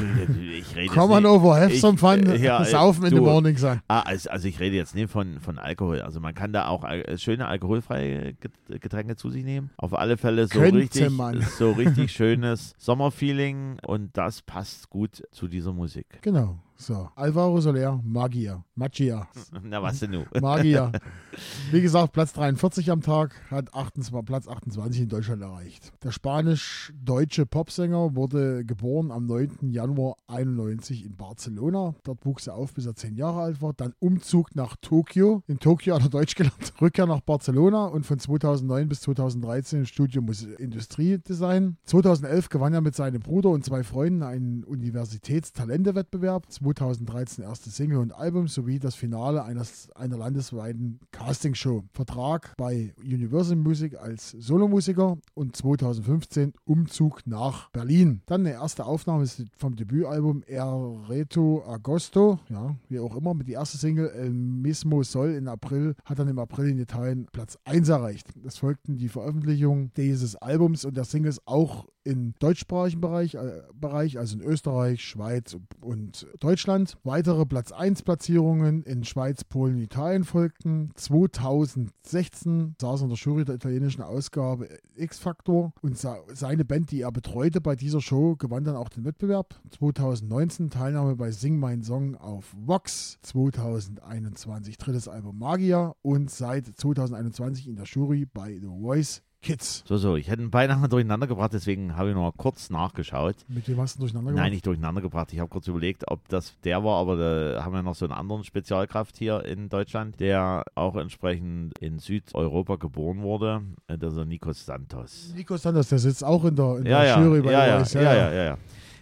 ich 0.59 0.75
rede 0.75 0.93
Come 0.93 1.13
on 1.15 1.25
over, 1.25 1.59
have 1.59 1.75
some 1.77 1.97
fun, 1.97 2.25
äh, 2.27 2.37
ja, 2.37 2.63
saufen 2.65 3.03
in 3.05 3.09
the 3.11 3.15
du- 3.17 3.23
morning 3.25 3.57
sun. 3.57 3.81
Ah, 3.87 4.01
also, 4.01 4.29
also 4.29 4.47
ich 4.47 4.59
rede 4.59 4.75
jetzt 4.75 4.95
nicht 4.95 5.09
von, 5.11 5.39
von 5.39 5.57
Alkohol. 5.59 6.01
Also 6.01 6.19
man 6.19 6.33
kann 6.33 6.53
da 6.53 6.67
auch 6.67 6.83
äh, 6.83 7.17
schöne 7.17 7.47
alkoholfreie 7.47 8.33
Get- 8.33 8.81
Getränke 8.81 9.15
zu 9.15 9.29
sich 9.29 9.43
nehmen. 9.43 9.69
Auf 9.77 9.93
alle 9.93 10.17
Fälle 10.17 10.47
so 10.47 10.59
Könnte 10.59 10.77
richtig, 10.79 11.09
man. 11.11 11.41
so 11.57 11.71
richtig 11.71 12.11
schönes 12.13 12.73
Sommerfeeling 12.77 13.70
und 13.85 14.15
das 14.17 14.41
passt 14.41 14.89
gut 14.89 15.23
zu 15.31 15.47
dieser 15.47 15.73
Musik. 15.73 16.21
Genau. 16.21 16.59
So, 16.81 17.09
Alvaro 17.15 17.61
Soler, 17.61 18.01
Magier, 18.03 18.63
Magia, 18.73 19.27
Na 19.63 19.83
was 19.83 19.99
denn 19.99 20.09
nun? 20.11 20.25
Magier. 20.41 20.91
Wie 21.71 21.79
gesagt, 21.79 22.11
Platz 22.11 22.33
43 22.33 22.89
am 22.89 23.01
Tag, 23.01 23.35
hat 23.51 23.71
28, 23.75 24.25
Platz 24.25 24.47
28 24.47 25.01
in 25.03 25.07
Deutschland 25.07 25.43
erreicht. 25.43 25.93
Der 26.03 26.11
spanisch-deutsche 26.11 27.45
Popsänger 27.45 28.15
wurde 28.15 28.65
geboren 28.65 29.11
am 29.11 29.27
9. 29.27 29.69
Januar 29.69 30.15
91 30.25 31.05
in 31.05 31.15
Barcelona. 31.15 31.93
Dort 32.03 32.25
wuchs 32.25 32.47
er 32.47 32.55
auf, 32.55 32.73
bis 32.73 32.87
er 32.87 32.95
10 32.95 33.15
Jahre 33.15 33.41
alt 33.41 33.61
war. 33.61 33.73
Dann 33.73 33.93
Umzug 33.99 34.55
nach 34.55 34.75
Tokio. 34.81 35.43
In 35.45 35.59
Tokio 35.59 35.93
hat 35.93 36.01
er 36.01 36.09
Deutsch 36.09 36.33
gelernt. 36.33 36.73
Rückkehr 36.81 37.05
nach 37.05 37.21
Barcelona 37.21 37.85
und 37.85 38.07
von 38.07 38.17
2009 38.17 38.89
bis 38.89 39.01
2013 39.01 39.81
im 39.81 39.85
Studium 39.85 40.27
Industriedesign. 40.57 41.77
2011 41.83 42.49
gewann 42.49 42.73
er 42.73 42.81
mit 42.81 42.95
seinem 42.95 43.21
Bruder 43.21 43.49
und 43.49 43.63
zwei 43.63 43.83
Freunden 43.83 44.23
einen 44.23 44.63
Universitätstalentewettbewerb. 44.63 46.47
2013 46.75 47.43
erste 47.43 47.69
Single 47.69 47.97
und 47.97 48.13
Album 48.13 48.47
sowie 48.47 48.79
das 48.79 48.95
Finale 48.95 49.43
eines, 49.43 49.89
einer 49.91 50.17
landesweiten 50.17 50.99
Castingshow. 51.11 51.83
Vertrag 51.93 52.53
bei 52.57 52.93
Universal 53.03 53.55
Music 53.55 53.97
als 53.97 54.31
Solomusiker 54.31 55.17
und 55.33 55.55
2015 55.55 56.53
Umzug 56.65 57.25
nach 57.25 57.69
Berlin. 57.71 58.21
Dann 58.25 58.41
eine 58.41 58.53
erste 58.53 58.85
Aufnahme 58.85 59.25
vom 59.57 59.75
Debütalbum 59.75 60.43
El 60.47 60.97
Reto 61.07 61.63
Agosto, 61.67 62.39
ja, 62.49 62.75
wie 62.89 62.99
auch 62.99 63.15
immer, 63.15 63.33
mit 63.33 63.47
die 63.47 63.53
erste 63.53 63.77
Single 63.77 64.09
El 64.09 64.31
Mismo 64.31 65.03
Sol 65.03 65.31
in 65.31 65.47
April, 65.47 65.95
hat 66.05 66.19
dann 66.19 66.27
im 66.27 66.39
April 66.39 66.69
in 66.69 66.79
Italien 66.79 67.27
Platz 67.31 67.57
1 67.65 67.89
erreicht. 67.89 68.27
Es 68.45 68.57
folgten 68.57 68.97
die 68.97 69.09
Veröffentlichung 69.09 69.91
dieses 69.95 70.35
Albums 70.35 70.85
und 70.85 70.95
der 70.95 71.05
Singles 71.05 71.45
auch 71.45 71.87
im 72.03 72.33
deutschsprachigen 72.39 73.01
Bereich, 73.01 73.35
äh, 73.35 73.63
Bereich, 73.73 74.17
also 74.17 74.37
in 74.37 74.41
Österreich, 74.41 75.03
Schweiz 75.03 75.55
und 75.81 76.27
Deutschland. 76.39 76.97
Weitere 77.03 77.45
Platz 77.45 77.71
1 77.71 78.01
Platzierungen 78.03 78.83
in 78.83 79.03
Schweiz, 79.03 79.43
Polen 79.43 79.75
und 79.75 79.81
Italien 79.81 80.23
folgten. 80.23 80.91
2016 80.95 82.75
saß 82.79 83.01
in 83.01 83.09
der 83.09 83.17
Jury 83.17 83.45
der 83.45 83.55
italienischen 83.55 84.01
Ausgabe 84.01 84.67
X-Factor 84.95 85.73
und 85.81 85.97
seine 85.97 86.65
Band, 86.65 86.91
die 86.91 87.01
er 87.01 87.11
betreute 87.11 87.61
bei 87.61 87.75
dieser 87.75 88.01
Show, 88.01 88.35
gewann 88.35 88.63
dann 88.63 88.75
auch 88.75 88.89
den 88.89 89.05
Wettbewerb. 89.05 89.59
2019 89.71 90.69
Teilnahme 90.69 91.15
bei 91.15 91.31
Sing 91.31 91.57
Mein 91.57 91.83
Song 91.83 92.15
auf 92.15 92.53
Vox. 92.55 93.19
2021 93.21 94.77
drittes 94.77 95.07
Album 95.07 95.37
Magia 95.37 95.95
und 96.01 96.29
seit 96.29 96.65
2021 96.65 97.67
in 97.67 97.75
der 97.75 97.85
Jury 97.85 98.25
bei 98.25 98.59
The 98.59 98.67
Voice 98.67 99.21
Kids. 99.41 99.83
So, 99.87 99.97
so, 99.97 100.15
ich 100.15 100.29
hätte 100.29 100.41
ihn 100.43 100.51
beinahe 100.51 100.87
durcheinander 100.87 101.25
gebracht, 101.25 101.51
deswegen 101.53 101.97
habe 101.97 102.09
ich 102.09 102.15
noch 102.15 102.21
mal 102.21 102.31
kurz 102.37 102.69
nachgeschaut. 102.69 103.35
Mit 103.47 103.67
wem 103.67 103.79
hast 103.81 103.95
du 103.95 104.01
durcheinander 104.01 104.29
Nein, 104.31 104.35
gebracht? 104.37 104.51
nicht 104.51 104.65
durcheinander 104.67 105.01
gebracht. 105.01 105.33
Ich 105.33 105.39
habe 105.39 105.49
kurz 105.49 105.67
überlegt, 105.67 106.03
ob 106.11 106.27
das 106.29 106.53
der 106.63 106.83
war, 106.83 106.99
aber 106.99 107.15
da 107.17 107.63
haben 107.63 107.73
wir 107.73 107.81
noch 107.81 107.95
so 107.95 108.05
einen 108.05 108.13
anderen 108.13 108.43
Spezialkraft 108.43 109.17
hier 109.17 109.43
in 109.45 109.67
Deutschland, 109.69 110.19
der 110.19 110.63
auch 110.75 110.95
entsprechend 110.95 111.77
in 111.79 111.97
Südeuropa 111.97 112.75
geboren 112.75 113.21
wurde. 113.23 113.63
Äh, 113.87 113.97
Das 113.97 114.11
ist 114.13 114.17
der 114.17 114.25
Nikos 114.25 114.65
Santos. 114.65 115.33
Nico 115.35 115.57
Sanders, 115.57 115.89
der 115.89 115.97
sitzt 115.99 116.23
auch 116.23 116.45
in 116.45 116.55
der, 116.55 116.77
in 116.77 116.85
Ja, 116.85 116.99
der 117.01 117.07
ja, 117.09 117.21
Jury 117.23 117.41
bei 117.41 117.51
ja, 117.51 117.83
The 117.83 117.97
ja, 117.97 118.03
ja, 118.03 118.13
ja, 118.13 118.31
ja, 118.33 118.43
ja. 118.43 118.57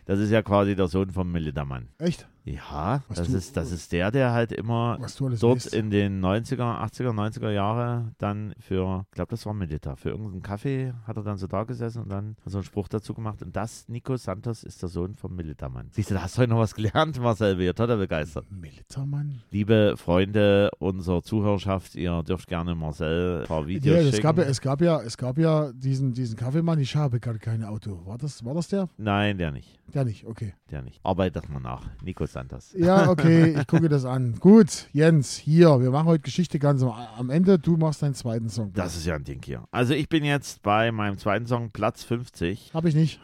Das 0.05 0.19
ist 0.19 0.31
ja 0.31 0.41
quasi 0.41 0.75
der 0.75 0.87
Sohn 0.87 1.11
von 1.11 1.31
Militamann. 1.31 1.89
Echt? 1.99 2.27
Ja, 2.55 3.03
Was 3.07 3.17
das 3.19 3.27
du- 3.27 3.37
ist, 3.37 3.55
das 3.57 3.71
ist 3.71 3.91
der, 3.91 4.09
der 4.11 4.31
halt 4.31 4.51
immer 4.51 4.97
dort 5.39 5.41
weißt. 5.65 5.73
in 5.75 5.91
den 5.91 6.19
90er, 6.23 6.81
80er, 6.83 7.11
90er 7.13 7.51
Jahre 7.51 8.11
dann 8.17 8.55
für, 8.59 9.05
ich 9.09 9.15
glaube, 9.15 9.29
das 9.31 9.45
war 9.45 9.53
Milita, 9.53 9.95
für 9.95 10.09
irgendeinen 10.09 10.41
Kaffee 10.41 10.93
hat 11.05 11.17
er 11.17 11.23
dann 11.23 11.37
so 11.37 11.45
da 11.47 11.63
gesessen 11.63 12.01
und 12.03 12.09
dann 12.09 12.35
hat 12.43 12.51
so 12.51 12.57
einen 12.57 12.63
Spruch 12.63 12.87
dazu 12.87 13.13
gemacht. 13.13 13.43
Und 13.43 13.55
das, 13.55 13.87
Nico 13.87 14.17
Santos, 14.17 14.63
ist 14.63 14.81
der 14.81 14.89
Sohn 14.89 15.15
vom 15.15 15.35
Militamann. 15.35 15.89
Siehst 15.91 16.09
du, 16.09 16.15
da 16.15 16.23
hast 16.23 16.37
du 16.37 16.41
heute 16.41 16.49
noch 16.51 16.57
was 16.59 16.73
gelernt, 16.73 17.19
Marcel. 17.21 17.59
Wir 17.59 17.75
total 17.75 17.97
begeistert. 17.97 18.45
Militermann? 18.51 19.41
Liebe 19.51 19.93
Freunde 19.97 20.71
unserer 20.79 21.21
Zuhörerschaft, 21.21 21.95
ihr 21.95 22.23
dürft 22.23 22.47
gerne 22.47 22.73
Marcel 22.73 23.41
ein 23.41 23.47
paar 23.47 23.67
Videos 23.67 23.95
Ja, 23.95 24.09
es 24.09 24.21
gab 24.21 24.37
ja, 24.37 24.43
es 24.45 24.59
gab 24.61 24.81
ja, 24.81 25.01
es 25.01 25.17
gab 25.17 25.37
ja 25.37 25.71
diesen, 25.73 26.13
diesen 26.13 26.35
Kaffeemann, 26.35 26.79
ich 26.79 26.95
habe 26.95 27.19
gar 27.19 27.37
kein 27.37 27.63
Auto. 27.63 28.05
War 28.05 28.17
das, 28.17 28.43
war 28.43 28.55
das 28.55 28.69
der? 28.69 28.89
Nein, 28.97 29.37
der 29.37 29.51
nicht. 29.51 29.77
Der 29.93 30.05
nicht, 30.05 30.25
okay. 30.25 30.53
Der 30.71 30.81
nicht. 30.81 30.99
Arbeitet 31.03 31.49
mal 31.49 31.59
nach. 31.59 31.83
Nico 32.03 32.25
Santos. 32.25 32.38
Ja, 32.75 33.09
okay, 33.09 33.57
ich 33.59 33.67
gucke 33.67 33.89
das 33.89 34.05
an. 34.05 34.35
Gut, 34.39 34.87
Jens, 34.93 35.35
hier, 35.35 35.81
wir 35.81 35.91
machen 35.91 36.07
heute 36.07 36.21
Geschichte 36.21 36.59
ganz 36.59 36.83
am, 36.83 37.29
Ende. 37.29 37.59
Du 37.59 37.77
machst 37.77 38.01
deinen 38.01 38.13
zweiten 38.13 38.49
Song. 38.49 38.71
Das 38.73 38.95
ist 38.95 39.05
ja 39.05 39.15
ein 39.15 39.23
Ding 39.23 39.41
hier. 39.43 39.63
Also 39.71 39.93
ich 39.93 40.09
bin 40.09 40.23
jetzt 40.23 40.61
bei 40.61 40.91
meinem 40.91 41.17
zweiten 41.17 41.45
Song 41.45 41.71
Platz 41.71 42.03
50. 42.03 42.71
Habe 42.73 42.89
ich 42.89 42.95
nicht. 42.95 43.21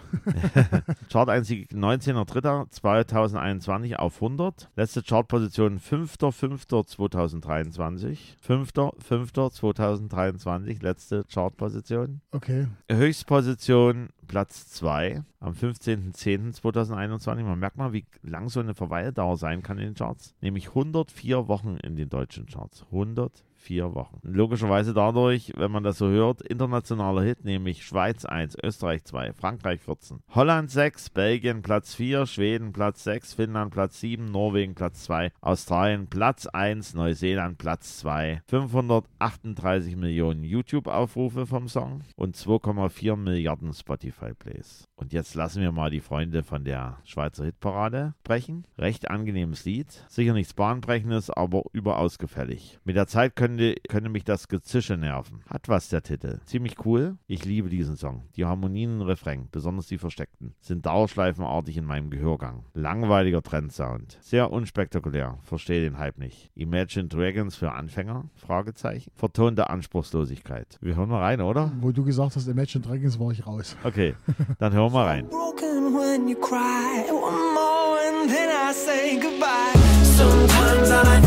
Chart-Einzig 1.11 1.69
19.03.2021 1.71 3.95
auf 3.95 4.15
100. 4.15 4.69
Letzte 4.75 5.03
Chartposition 5.03 5.79
5.05.2023. 5.79 8.17
5.05.2023, 8.47 10.81
letzte 10.81 11.23
Chartposition. 11.31 12.21
Okay. 12.31 12.67
Höchstposition 12.91 14.09
Platz 14.27 14.69
2 14.71 15.21
am 15.39 15.53
15.10.2021. 15.53 17.43
Man 17.43 17.59
merkt 17.59 17.77
mal, 17.77 17.93
wie 17.93 18.05
lang 18.23 18.49
so 18.49 18.59
eine 18.59 18.73
Verweildauer 18.73 19.04
sein 19.35 19.63
kann 19.63 19.77
in 19.77 19.85
den 19.85 19.93
Charts. 19.95 20.35
Nämlich 20.41 20.69
104 20.69 21.47
Wochen 21.47 21.77
in 21.77 21.95
den 21.95 22.09
deutschen 22.09 22.45
Charts. 22.45 22.83
104 22.91 23.54
Wochen. 23.69 24.19
Logischerweise 24.23 24.93
dadurch, 24.93 25.53
wenn 25.55 25.71
man 25.71 25.83
das 25.83 25.97
so 25.97 26.07
hört, 26.07 26.41
internationaler 26.41 27.23
Hit, 27.23 27.43
nämlich 27.43 27.85
Schweiz 27.85 28.25
1, 28.25 28.57
Österreich 28.63 29.03
2, 29.03 29.33
Frankreich 29.33 29.81
14, 29.81 30.19
Holland 30.29 30.71
6, 30.71 31.09
Belgien 31.09 31.61
Platz 31.61 31.95
4, 31.95 32.25
Schweden 32.25 32.71
Platz 32.71 33.03
6, 33.03 33.33
Finnland 33.33 33.73
Platz 33.73 33.99
7, 33.99 34.25
Norwegen 34.25 34.75
Platz 34.75 35.03
2, 35.03 35.31
Australien 35.41 36.07
Platz 36.07 36.47
1, 36.47 36.93
Neuseeland 36.93 37.57
Platz 37.57 37.99
2, 37.99 38.41
538 38.47 39.95
Millionen 39.95 40.43
YouTube-Aufrufe 40.43 41.45
vom 41.45 41.67
Song 41.67 42.03
und 42.15 42.35
2,4 42.35 43.15
Milliarden 43.15 43.73
Spotify-Plays. 43.73 44.85
Und 44.95 45.13
jetzt 45.13 45.35
lassen 45.35 45.61
wir 45.61 45.71
mal 45.71 45.89
die 45.89 45.99
Freunde 45.99 46.43
von 46.43 46.63
der 46.63 46.99
Schweizer 47.03 47.45
Hitparade 47.45 48.13
sprechen. 48.21 48.65
Recht 48.77 49.09
angenehmes 49.09 49.65
Lied. 49.65 49.87
Sicher 50.07 50.33
nichts 50.33 50.53
Bahnbrechendes, 50.53 51.29
aber 51.29 51.63
überaus 51.73 52.17
gefällig. 52.17 52.79
Mit 52.83 52.95
der 52.95 53.07
Zeit 53.07 53.35
könnte, 53.55 53.75
könnte 53.87 54.09
mich 54.09 54.23
das 54.23 54.47
Gezische 54.47 54.97
nerven. 54.97 55.41
Hat 55.49 55.69
was 55.69 55.89
der 55.89 56.01
Titel. 56.03 56.39
Ziemlich 56.45 56.85
cool. 56.85 57.17
Ich 57.27 57.45
liebe 57.45 57.69
diesen 57.69 57.95
Song. 57.95 58.23
Die 58.35 58.45
Harmonien 58.45 58.99
und 58.99 59.07
Refrain, 59.07 59.47
besonders 59.51 59.87
die 59.87 59.97
versteckten, 59.97 60.53
sind 60.59 60.85
dauerschleifenartig 60.85 61.77
in 61.77 61.85
meinem 61.85 62.09
Gehörgang. 62.09 62.65
Langweiliger 62.73 63.41
Trendsound. 63.41 64.17
Sehr 64.21 64.51
unspektakulär. 64.51 65.37
Verstehe 65.43 65.81
den 65.81 65.97
Hype 65.97 66.17
nicht. 66.17 66.51
Imagine 66.55 67.07
Dragons 67.07 67.55
für 67.55 67.71
Anfänger? 67.71 68.25
Fragezeichen. 68.35 69.11
Vertonte 69.15 69.69
Anspruchslosigkeit. 69.69 70.77
Wir 70.81 70.95
hören 70.95 71.09
mal 71.09 71.21
rein, 71.21 71.41
oder? 71.41 71.71
Wo 71.79 71.91
du 71.91 72.03
gesagt 72.03 72.35
hast, 72.35 72.47
Imagine 72.47 72.83
Dragons 72.83 73.19
war 73.19 73.31
ich 73.31 73.45
raus. 73.47 73.75
Okay, 73.83 74.15
dann 74.59 74.73
hören 74.73 74.91
wir 74.91 74.99
mal 74.99 75.05
rein. 75.05 75.29
broken 75.29 75.93
when 75.93 76.27
you 76.27 76.35
cry. 76.35 77.05
One 77.09 77.53
more 77.53 77.99
and 77.99 78.29
then 78.29 78.49
I 78.49 78.73
say 78.73 79.17
goodbye. 79.19 79.71
Sometimes 80.03 80.91
all 80.91 81.05
I 81.07 81.24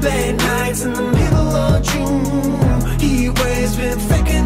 Late 0.00 0.36
nights 0.36 0.84
in 0.84 0.92
the 0.92 1.02
middle 1.02 1.56
of 1.56 1.82
June. 1.82 2.98
He 3.00 3.28
waves 3.28 3.76
been 3.76 3.98
faking 3.98 4.37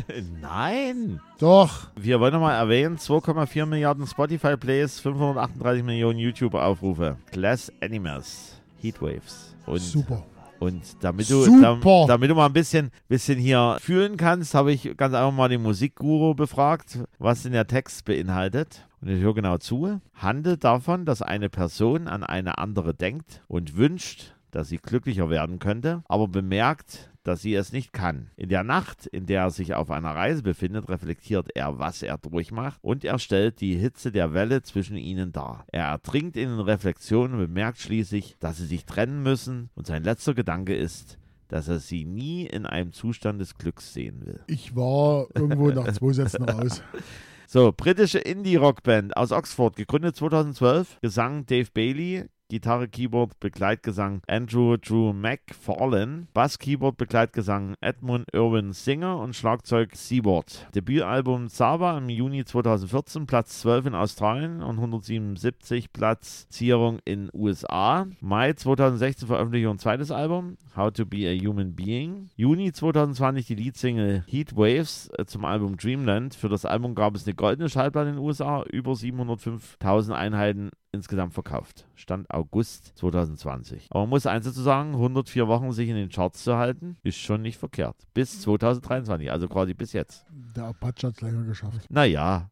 Nein! 0.40 1.20
Doch. 1.38 1.88
Wir 1.96 2.20
wollen 2.20 2.32
nochmal 2.32 2.56
erwähnen, 2.56 2.96
2,4 2.98 3.66
Milliarden 3.66 4.06
Spotify-Plays, 4.06 5.00
538 5.00 5.82
Millionen 5.84 6.18
YouTube-Aufrufe. 6.18 7.16
Glass 7.32 7.72
Animals, 7.82 8.60
Heatwaves. 8.80 9.54
Und 9.66 9.80
Super. 9.80 10.24
Und 10.58 10.82
damit 11.00 11.28
du, 11.28 11.42
Super. 11.42 11.78
dam- 11.82 12.06
damit 12.08 12.30
du 12.30 12.34
mal 12.34 12.46
ein 12.46 12.52
bisschen, 12.54 12.90
bisschen 13.08 13.38
hier 13.38 13.76
fühlen 13.80 14.16
kannst, 14.16 14.54
habe 14.54 14.72
ich 14.72 14.96
ganz 14.96 15.14
einfach 15.14 15.32
mal 15.32 15.48
den 15.50 15.62
Musikguru 15.62 16.34
befragt, 16.34 16.98
was 17.18 17.42
denn 17.42 17.52
der 17.52 17.66
Text 17.66 18.06
beinhaltet. 18.06 18.86
Und 19.02 19.08
ich 19.08 19.20
höre 19.20 19.34
genau 19.34 19.58
zu. 19.58 20.00
Handelt 20.14 20.64
davon, 20.64 21.04
dass 21.04 21.20
eine 21.20 21.50
Person 21.50 22.08
an 22.08 22.24
eine 22.24 22.56
andere 22.56 22.94
denkt 22.94 23.42
und 23.48 23.76
wünscht, 23.76 24.34
dass 24.50 24.68
sie 24.70 24.78
glücklicher 24.78 25.28
werden 25.28 25.58
könnte, 25.58 26.02
aber 26.08 26.26
bemerkt, 26.26 27.10
dass 27.26 27.42
sie 27.42 27.54
es 27.54 27.72
nicht 27.72 27.92
kann. 27.92 28.30
In 28.36 28.48
der 28.48 28.62
Nacht, 28.62 29.06
in 29.06 29.26
der 29.26 29.42
er 29.42 29.50
sich 29.50 29.74
auf 29.74 29.90
einer 29.90 30.14
Reise 30.14 30.42
befindet, 30.42 30.88
reflektiert 30.88 31.48
er, 31.54 31.78
was 31.78 32.02
er 32.02 32.18
durchmacht 32.18 32.78
und 32.82 33.04
er 33.04 33.18
stellt 33.18 33.60
die 33.60 33.76
Hitze 33.76 34.12
der 34.12 34.32
Welle 34.32 34.62
zwischen 34.62 34.96
ihnen 34.96 35.32
dar. 35.32 35.64
Er 35.72 35.86
ertrinkt 35.86 36.36
in 36.36 36.48
den 36.48 36.60
Reflexionen 36.60 37.34
und 37.34 37.46
bemerkt 37.46 37.78
schließlich, 37.78 38.36
dass 38.38 38.58
sie 38.58 38.66
sich 38.66 38.84
trennen 38.84 39.22
müssen 39.22 39.70
und 39.74 39.86
sein 39.86 40.04
letzter 40.04 40.34
Gedanke 40.34 40.74
ist, 40.76 41.18
dass 41.48 41.68
er 41.68 41.78
sie 41.78 42.04
nie 42.04 42.46
in 42.46 42.66
einem 42.66 42.92
Zustand 42.92 43.40
des 43.40 43.56
Glücks 43.56 43.92
sehen 43.92 44.24
will. 44.24 44.40
Ich 44.46 44.74
war 44.76 45.26
irgendwo 45.34 45.70
nach 45.70 45.92
zwei 45.92 46.12
Sätzen 46.12 46.44
raus. 46.44 46.82
So, 47.48 47.72
britische 47.72 48.18
Indie-Rockband 48.18 49.16
aus 49.16 49.30
Oxford, 49.30 49.76
gegründet 49.76 50.16
2012. 50.16 50.98
Gesang 51.00 51.46
Dave 51.46 51.68
Bailey. 51.72 52.24
Gitarre, 52.48 52.86
Keyboard, 52.86 53.40
Begleitgesang 53.40 54.22
Andrew 54.28 54.76
Drew 54.76 55.12
McFarlane, 55.12 56.28
Bass, 56.32 56.60
Keyboard, 56.60 56.96
Begleitgesang 56.96 57.74
Edmund 57.80 58.26
Irwin 58.32 58.72
Singer 58.72 59.18
und 59.18 59.34
Schlagzeug 59.34 59.96
Seaboard. 59.96 60.68
Debütalbum 60.72 61.48
Saba 61.48 61.98
im 61.98 62.08
Juni 62.08 62.44
2014, 62.44 63.26
Platz 63.26 63.60
12 63.62 63.86
in 63.86 63.94
Australien 63.96 64.62
und 64.62 64.76
177 64.76 65.92
Platzierung 65.92 67.00
in 67.04 67.30
USA. 67.34 68.06
Mai 68.20 68.52
2016 68.52 69.26
Veröffentlichung 69.26 69.72
ein 69.72 69.78
zweites 69.80 70.12
Album, 70.12 70.56
How 70.76 70.92
to 70.92 71.04
Be 71.04 71.28
a 71.28 71.34
Human 71.34 71.74
Being. 71.74 72.30
Juni 72.36 72.70
2020 72.72 73.46
die 73.46 73.54
Leadsingle 73.56 74.24
Heat 74.28 74.56
Waves 74.56 75.10
äh, 75.18 75.24
zum 75.24 75.44
Album 75.44 75.76
Dreamland. 75.76 76.36
Für 76.36 76.48
das 76.48 76.64
Album 76.64 76.94
gab 76.94 77.16
es 77.16 77.26
eine 77.26 77.34
goldene 77.34 77.68
Schallplatte 77.68 78.10
in 78.10 78.16
den 78.16 78.24
USA, 78.24 78.62
über 78.70 78.92
705.000 78.92 80.12
Einheiten 80.12 80.70
insgesamt 80.96 81.32
verkauft. 81.32 81.86
Stand 81.94 82.30
August 82.30 82.96
2020. 82.98 83.86
Aber 83.90 84.00
man 84.00 84.10
muss 84.10 84.26
eins 84.26 84.46
dazu 84.46 84.62
sagen, 84.62 84.94
104 84.94 85.48
Wochen 85.48 85.72
sich 85.72 85.88
in 85.88 85.96
den 85.96 86.08
Charts 86.08 86.44
zu 86.44 86.56
halten, 86.56 86.96
ist 87.02 87.18
schon 87.18 87.42
nicht 87.42 87.58
verkehrt. 87.58 87.96
Bis 88.14 88.40
2023, 88.40 89.30
also 89.30 89.48
quasi 89.48 89.74
bis 89.74 89.92
jetzt. 89.92 90.26
Der 90.54 90.64
Apache 90.64 91.08
hat 91.08 91.14
es 91.14 91.20
länger 91.20 91.44
geschafft. 91.44 91.86
Naja. 91.88 92.50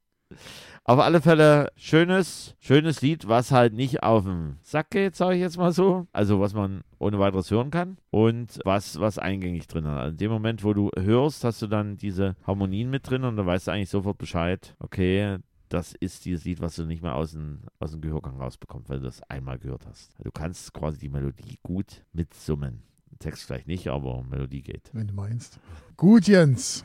Auf 0.87 0.99
alle 0.99 1.23
Fälle 1.23 1.73
schönes, 1.77 2.57
schönes 2.61 3.01
Lied, 3.01 3.27
was 3.27 3.51
halt 3.51 3.73
nicht 3.73 4.03
auf 4.03 4.25
den 4.25 4.59
Sack 4.63 4.91
geht, 4.91 5.17
sage 5.17 5.37
ich 5.37 5.41
jetzt 5.41 5.57
mal 5.57 5.73
so. 5.73 6.07
Also 6.13 6.41
was 6.41 6.53
man 6.53 6.83
ohne 6.99 7.19
weiteres 7.19 7.51
hören 7.51 7.71
kann 7.71 7.97
und 8.11 8.61
was, 8.65 9.01
was 9.01 9.19
eingängig 9.19 9.67
drin 9.67 9.87
hat. 9.87 9.99
Also 9.99 10.11
in 10.11 10.17
dem 10.19 10.31
Moment, 10.31 10.63
wo 10.63 10.75
du 10.75 10.91
hörst, 10.99 11.45
hast 11.45 11.63
du 11.63 11.69
dann 11.69 11.97
diese 11.97 12.37
Harmonien 12.47 12.91
mit 12.91 13.09
drin 13.09 13.25
und 13.25 13.37
dann 13.37 13.47
weißt 13.47 13.69
du 13.69 13.71
eigentlich 13.71 13.89
sofort 13.89 14.19
Bescheid, 14.19 14.75
okay, 14.79 15.39
das 15.75 15.93
ist 15.93 16.25
dieses 16.25 16.45
Lied, 16.45 16.61
was 16.61 16.77
du 16.77 16.85
nicht 16.85 17.03
mehr 17.03 17.17
aus 17.17 17.33
dem, 17.33 17.59
aus 17.81 17.91
dem 17.91 18.01
Gehörgang 18.01 18.41
rausbekommst, 18.41 18.89
weil 18.89 19.01
du 19.01 19.07
das 19.07 19.23
einmal 19.25 19.59
gehört 19.59 19.87
hast. 19.87 20.13
Du 20.23 20.31
kannst 20.31 20.73
quasi 20.73 20.99
die 20.99 21.09
Melodie 21.09 21.59
gut 21.63 22.05
mitsummen. 22.13 22.83
Text 23.19 23.45
vielleicht 23.45 23.67
nicht, 23.67 23.89
aber 23.89 24.23
Melodie 24.23 24.63
geht. 24.63 24.91
Wenn 24.93 25.09
du 25.09 25.15
meinst. 25.15 25.59
Gut, 25.97 26.27
Jens. 26.27 26.85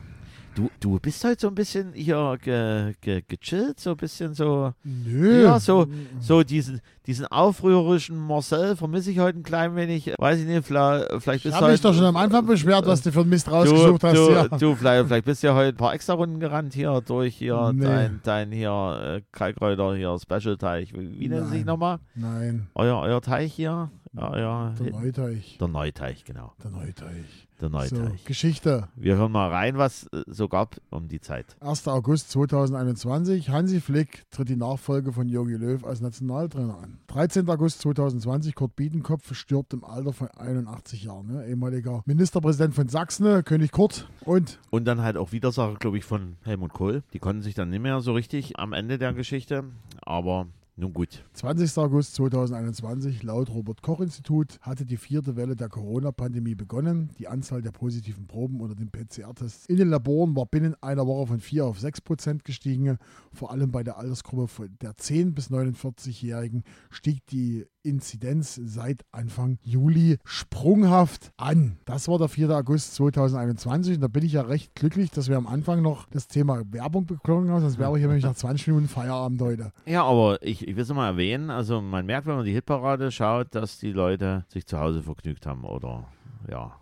Du, 0.54 0.68
du 0.80 0.98
bist 0.98 1.22
heute 1.24 1.40
so 1.40 1.48
ein 1.48 1.54
bisschen 1.54 1.92
hier 1.92 2.36
ge, 2.42 2.92
ge, 3.00 3.22
gechillt, 3.26 3.78
so 3.78 3.90
ein 3.90 3.96
bisschen 3.96 4.34
so. 4.34 4.72
Nö. 4.82 5.44
Ja, 5.44 5.60
so, 5.60 5.86
so 6.18 6.42
diesen, 6.42 6.80
diesen 7.06 7.26
aufrührerischen 7.26 8.16
Marcel 8.18 8.74
vermisse 8.74 9.12
ich 9.12 9.20
heute 9.20 9.38
ein 9.38 9.42
klein 9.44 9.76
wenig. 9.76 10.12
Weiß 10.18 10.40
ich 10.40 10.46
nicht, 10.46 10.66
vielleicht, 10.66 11.06
vielleicht 11.22 11.44
Ich 11.44 11.52
bist 11.52 11.52
du 11.52 11.56
habe 11.56 11.66
mich 11.66 11.78
heute. 11.80 11.82
doch 11.88 11.94
schon 11.94 12.04
am 12.04 12.16
Anfang 12.16 12.46
beschwert, 12.46 12.84
was 12.84 13.00
du 13.02 13.12
für 13.12 13.20
ein 13.20 13.28
Mist 13.28 13.46
du, 13.46 13.50
rausgesucht 13.52 14.02
hast. 14.02 14.16
du, 14.16 14.30
ja. 14.32 14.48
du 14.48 14.74
vielleicht, 14.74 15.06
vielleicht 15.06 15.24
bist 15.24 15.42
du 15.42 15.46
ja 15.46 15.54
heute 15.54 15.68
ein 15.68 15.76
paar 15.76 15.94
extra 15.94 16.14
Runden 16.14 16.40
gerannt 16.40 16.74
hier 16.74 17.00
durch 17.06 17.36
hier 17.36 17.72
Nee. 17.72 17.84
dein, 17.84 18.20
dein 18.24 18.50
hier 18.52 19.18
äh, 19.18 19.22
Kalkräuter 19.30 19.94
hier 19.94 20.16
Special-Teich. 20.18 20.92
Wie, 20.94 21.20
wie 21.20 21.28
nennt 21.28 21.48
sich 21.50 21.64
nochmal? 21.64 22.00
Nein, 22.16 22.66
Euer, 22.74 22.98
euer 23.00 23.20
Teich 23.22 23.52
hier? 23.54 23.90
Ja, 24.12 24.36
ja. 24.38 24.74
der 24.80 24.90
Neuteich. 24.90 25.56
Der 25.58 25.68
Neuteich, 25.68 26.24
genau. 26.24 26.52
Der 26.64 26.70
Neuteich. 26.72 27.46
Der 27.60 27.68
So, 27.68 27.76
Neuteich. 27.96 28.24
Geschichte. 28.24 28.88
Wir 28.96 29.16
hören 29.16 29.30
mal 29.30 29.50
rein, 29.50 29.78
was 29.78 30.06
äh, 30.12 30.22
so 30.26 30.48
gab 30.48 30.80
um 30.90 31.06
die 31.06 31.20
Zeit. 31.20 31.56
1. 31.60 31.86
August 31.86 32.30
2021. 32.32 33.50
Hansi 33.50 33.80
Flick 33.80 34.24
tritt 34.32 34.48
die 34.48 34.56
Nachfolge 34.56 35.12
von 35.12 35.28
Jogi 35.28 35.54
Löw 35.54 35.84
als 35.84 36.00
Nationaltrainer 36.00 36.78
an. 36.78 36.98
13. 37.08 37.48
August 37.48 37.82
2020. 37.82 38.54
Kurt 38.56 38.74
Biedenkopf 38.74 39.32
stirbt 39.34 39.74
im 39.74 39.84
Alter 39.84 40.12
von 40.12 40.28
81 40.28 41.04
Jahren. 41.04 41.28
Ne? 41.28 41.46
Ehemaliger 41.46 42.02
Ministerpräsident 42.06 42.74
von 42.74 42.88
Sachsen, 42.88 43.24
ne? 43.24 43.42
König 43.44 43.70
Kurt. 43.70 44.08
Und 44.24 44.58
Und 44.70 44.86
dann 44.86 45.02
halt 45.02 45.16
auch 45.16 45.30
Widersacher, 45.30 45.74
glaube 45.76 45.98
ich, 45.98 46.04
von 46.04 46.36
Helmut 46.42 46.72
Kohl. 46.72 47.02
Die 47.12 47.20
konnten 47.20 47.42
sich 47.42 47.54
dann 47.54 47.70
nicht 47.70 47.82
mehr 47.82 48.00
so 48.00 48.12
richtig 48.12 48.58
am 48.58 48.72
Ende 48.72 48.98
der 48.98 49.12
Geschichte. 49.12 49.64
Aber 50.02 50.46
nun 50.80 50.92
gut. 50.92 51.24
20. 51.34 51.78
August 51.78 52.14
2021, 52.14 53.22
laut 53.22 53.50
Robert-Koch-Institut, 53.50 54.58
hatte 54.62 54.84
die 54.84 54.96
vierte 54.96 55.36
Welle 55.36 55.54
der 55.54 55.68
Corona-Pandemie 55.68 56.54
begonnen. 56.54 57.10
Die 57.18 57.28
Anzahl 57.28 57.62
der 57.62 57.70
positiven 57.70 58.26
Proben 58.26 58.60
unter 58.60 58.74
den 58.74 58.90
PCR-Tests 58.90 59.66
in 59.66 59.76
den 59.76 59.88
Laboren 59.88 60.34
war 60.34 60.46
binnen 60.46 60.74
einer 60.80 61.06
Woche 61.06 61.28
von 61.28 61.40
4 61.40 61.66
auf 61.66 61.78
6 61.78 62.00
Prozent 62.00 62.44
gestiegen. 62.44 62.96
Vor 63.32 63.50
allem 63.52 63.70
bei 63.70 63.82
der 63.82 63.98
Altersgruppe 63.98 64.70
der 64.80 64.92
10- 64.92 65.34
bis 65.34 65.50
49-Jährigen 65.50 66.64
stieg 66.90 67.26
die 67.26 67.66
Inzidenz 67.82 68.60
seit 68.62 69.04
Anfang 69.12 69.58
Juli 69.62 70.18
sprunghaft 70.24 71.32
an. 71.36 71.78
Das 71.84 72.08
war 72.08 72.18
der 72.18 72.28
4. 72.28 72.50
August 72.50 72.94
2021 72.96 73.96
und 73.96 74.00
da 74.00 74.08
bin 74.08 74.24
ich 74.24 74.32
ja 74.32 74.42
recht 74.42 74.74
glücklich, 74.74 75.10
dass 75.10 75.28
wir 75.28 75.36
am 75.36 75.46
Anfang 75.46 75.82
noch 75.82 76.06
das 76.10 76.28
Thema 76.28 76.62
Werbung 76.70 77.06
bekommen 77.06 77.50
haben, 77.50 77.60
sonst 77.60 77.78
wäre 77.78 77.96
ich 77.96 78.04
nämlich 78.04 78.24
nach 78.24 78.34
20 78.34 78.68
Minuten 78.68 78.88
Feierabend 78.88 79.40
heute. 79.40 79.72
Ja, 79.86 80.04
aber 80.04 80.42
ich, 80.42 80.66
ich 80.66 80.76
will 80.76 80.82
es 80.82 80.92
mal 80.92 81.08
erwähnen. 81.08 81.50
Also 81.50 81.80
man 81.80 82.06
merkt, 82.06 82.26
wenn 82.26 82.36
man 82.36 82.44
die 82.44 82.52
Hitparade 82.52 83.10
schaut, 83.10 83.54
dass 83.54 83.78
die 83.78 83.92
Leute 83.92 84.44
sich 84.48 84.66
zu 84.66 84.78
Hause 84.78 85.02
vergnügt 85.02 85.46
haben. 85.46 85.64
Oder 85.64 86.06
ja, 86.50 86.72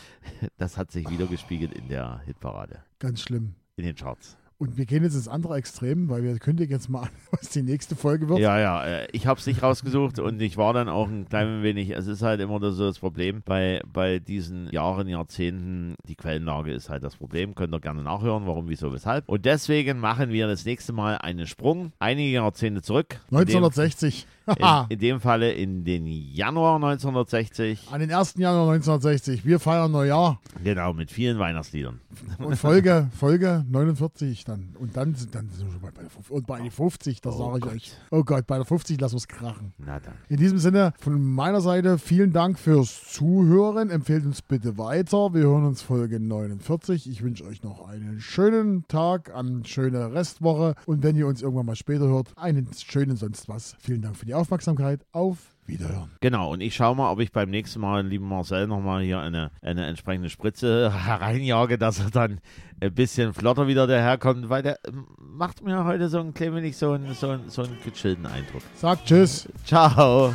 das 0.56 0.76
hat 0.76 0.90
sich 0.90 1.08
wieder 1.10 1.26
gespiegelt 1.26 1.72
in 1.74 1.88
der 1.88 2.20
Hitparade. 2.24 2.80
Ganz 2.98 3.20
schlimm. 3.20 3.54
In 3.76 3.84
den 3.84 3.94
Charts. 3.94 4.36
Und 4.60 4.76
wir 4.76 4.86
gehen 4.86 5.04
jetzt 5.04 5.14
ins 5.14 5.28
andere 5.28 5.54
Extrem, 5.56 6.08
weil 6.08 6.24
wir 6.24 6.36
kündigen 6.40 6.72
jetzt 6.72 6.88
mal 6.88 7.02
an, 7.02 7.08
was 7.30 7.50
die 7.50 7.62
nächste 7.62 7.94
Folge 7.94 8.28
wird. 8.28 8.40
Ja, 8.40 8.58
ja, 8.58 8.84
äh, 8.84 9.06
ich 9.12 9.28
habe 9.28 9.38
es 9.38 9.46
nicht 9.46 9.62
rausgesucht 9.62 10.18
und 10.18 10.42
ich 10.42 10.56
war 10.56 10.72
dann 10.72 10.88
auch 10.88 11.06
ein 11.06 11.28
klein 11.28 11.62
wenig, 11.62 11.90
es 11.90 12.08
ist 12.08 12.22
halt 12.22 12.40
immer 12.40 12.58
so 12.72 12.86
das 12.86 12.98
Problem 12.98 13.42
bei, 13.44 13.80
bei 13.92 14.18
diesen 14.18 14.68
Jahren, 14.72 15.06
Jahrzehnten, 15.06 15.94
die 16.08 16.16
Quellenlage 16.16 16.72
ist 16.72 16.90
halt 16.90 17.04
das 17.04 17.14
Problem, 17.14 17.54
könnt 17.54 17.72
ihr 17.72 17.78
gerne 17.80 18.02
nachhören, 18.02 18.46
warum, 18.48 18.68
wieso, 18.68 18.92
weshalb. 18.92 19.28
Und 19.28 19.44
deswegen 19.44 20.00
machen 20.00 20.30
wir 20.30 20.48
das 20.48 20.64
nächste 20.64 20.92
Mal 20.92 21.18
einen 21.18 21.46
Sprung, 21.46 21.92
einige 22.00 22.30
Jahrzehnte 22.30 22.82
zurück. 22.82 23.20
In 23.30 23.36
dem- 23.36 23.40
1960. 23.62 24.26
In, 24.56 24.64
in 24.90 24.98
dem 24.98 25.20
Falle 25.20 25.52
in 25.52 25.84
den 25.84 26.06
Januar 26.06 26.76
1960. 26.76 27.88
An 27.90 28.00
den 28.00 28.12
1. 28.12 28.34
Januar 28.36 28.72
1960. 28.72 29.44
Wir 29.44 29.60
feiern 29.60 29.90
Neujahr 29.92 30.40
Genau, 30.64 30.92
mit 30.92 31.10
vielen 31.10 31.38
Weihnachtsliedern. 31.38 32.00
und 32.38 32.56
Folge, 32.56 33.08
Folge 33.16 33.64
49 33.68 34.44
dann. 34.44 34.74
Und 34.78 34.96
dann, 34.96 35.14
sind- 35.14 35.34
dann 35.34 35.48
sind 35.50 35.66
wir 35.66 35.72
schon 35.72 35.80
bei 35.82 35.90
der 35.90 36.10
50. 36.10 36.30
Und 36.30 36.46
bei 36.46 36.60
der 36.60 36.70
50, 36.70 37.20
das 37.20 37.34
Oh 37.34 37.38
sage 37.38 37.56
ich 37.58 37.62
Gott. 37.62 37.72
euch. 37.74 37.92
Oh 38.10 38.24
Gott, 38.24 38.46
bei 38.46 38.56
der 38.56 38.64
50 38.64 39.00
lassen 39.00 39.14
wir 39.14 39.18
es 39.18 39.28
krachen. 39.28 39.72
Na 39.78 40.00
dann. 40.00 40.14
In 40.28 40.36
diesem 40.38 40.58
Sinne, 40.58 40.92
von 40.98 41.20
meiner 41.22 41.60
Seite 41.60 41.98
vielen 41.98 42.32
Dank 42.32 42.58
fürs 42.58 43.04
Zuhören. 43.12 43.90
Empfehlt 43.90 44.24
uns 44.24 44.42
bitte 44.42 44.78
weiter. 44.78 45.34
Wir 45.34 45.42
hören 45.42 45.64
uns 45.64 45.82
Folge 45.82 46.20
49. 46.20 47.08
Ich 47.08 47.22
wünsche 47.22 47.44
euch 47.44 47.62
noch 47.62 47.86
einen 47.88 48.20
schönen 48.20 48.86
Tag, 48.88 49.34
eine 49.34 49.64
schöne 49.64 50.12
Restwoche. 50.12 50.74
Und 50.86 51.02
wenn 51.02 51.16
ihr 51.16 51.26
uns 51.26 51.42
irgendwann 51.42 51.66
mal 51.66 51.76
später 51.76 52.06
hört, 52.08 52.28
einen 52.36 52.68
schönen 52.76 53.16
sonst 53.16 53.48
was. 53.48 53.76
Vielen 53.80 54.02
Dank 54.02 54.16
für 54.16 54.26
die 54.26 54.34
Aufmerksamkeit. 54.38 55.00
Auf 55.12 55.38
Wiederhören. 55.66 56.10
Genau, 56.20 56.52
und 56.52 56.62
ich 56.62 56.74
schaue 56.74 56.96
mal, 56.96 57.10
ob 57.10 57.20
ich 57.20 57.30
beim 57.30 57.50
nächsten 57.50 57.80
Mal, 57.80 58.06
lieben 58.06 58.26
Marcel, 58.26 58.66
nochmal 58.66 59.02
hier 59.02 59.20
eine, 59.20 59.50
eine 59.60 59.86
entsprechende 59.86 60.30
Spritze 60.30 60.92
hereinjage, 61.04 61.76
dass 61.78 62.00
er 62.00 62.10
dann 62.10 62.40
ein 62.80 62.94
bisschen 62.94 63.34
flotter 63.34 63.66
wieder 63.66 63.86
daherkommt, 63.86 64.48
weil 64.48 64.62
der 64.62 64.78
ähm, 64.86 65.06
macht 65.18 65.62
mir 65.62 65.84
heute 65.84 66.08
so 66.08 66.20
ein 66.20 66.32
klein 66.32 66.54
wenig 66.54 66.76
so 66.76 66.92
einen, 66.92 67.12
so 67.14 67.30
einen, 67.30 67.50
so 67.50 67.62
einen 67.62 67.76
gechillten 67.84 68.26
Eindruck. 68.26 68.62
Sagt 68.74 69.06
Tschüss. 69.06 69.48
Ciao. 69.64 70.32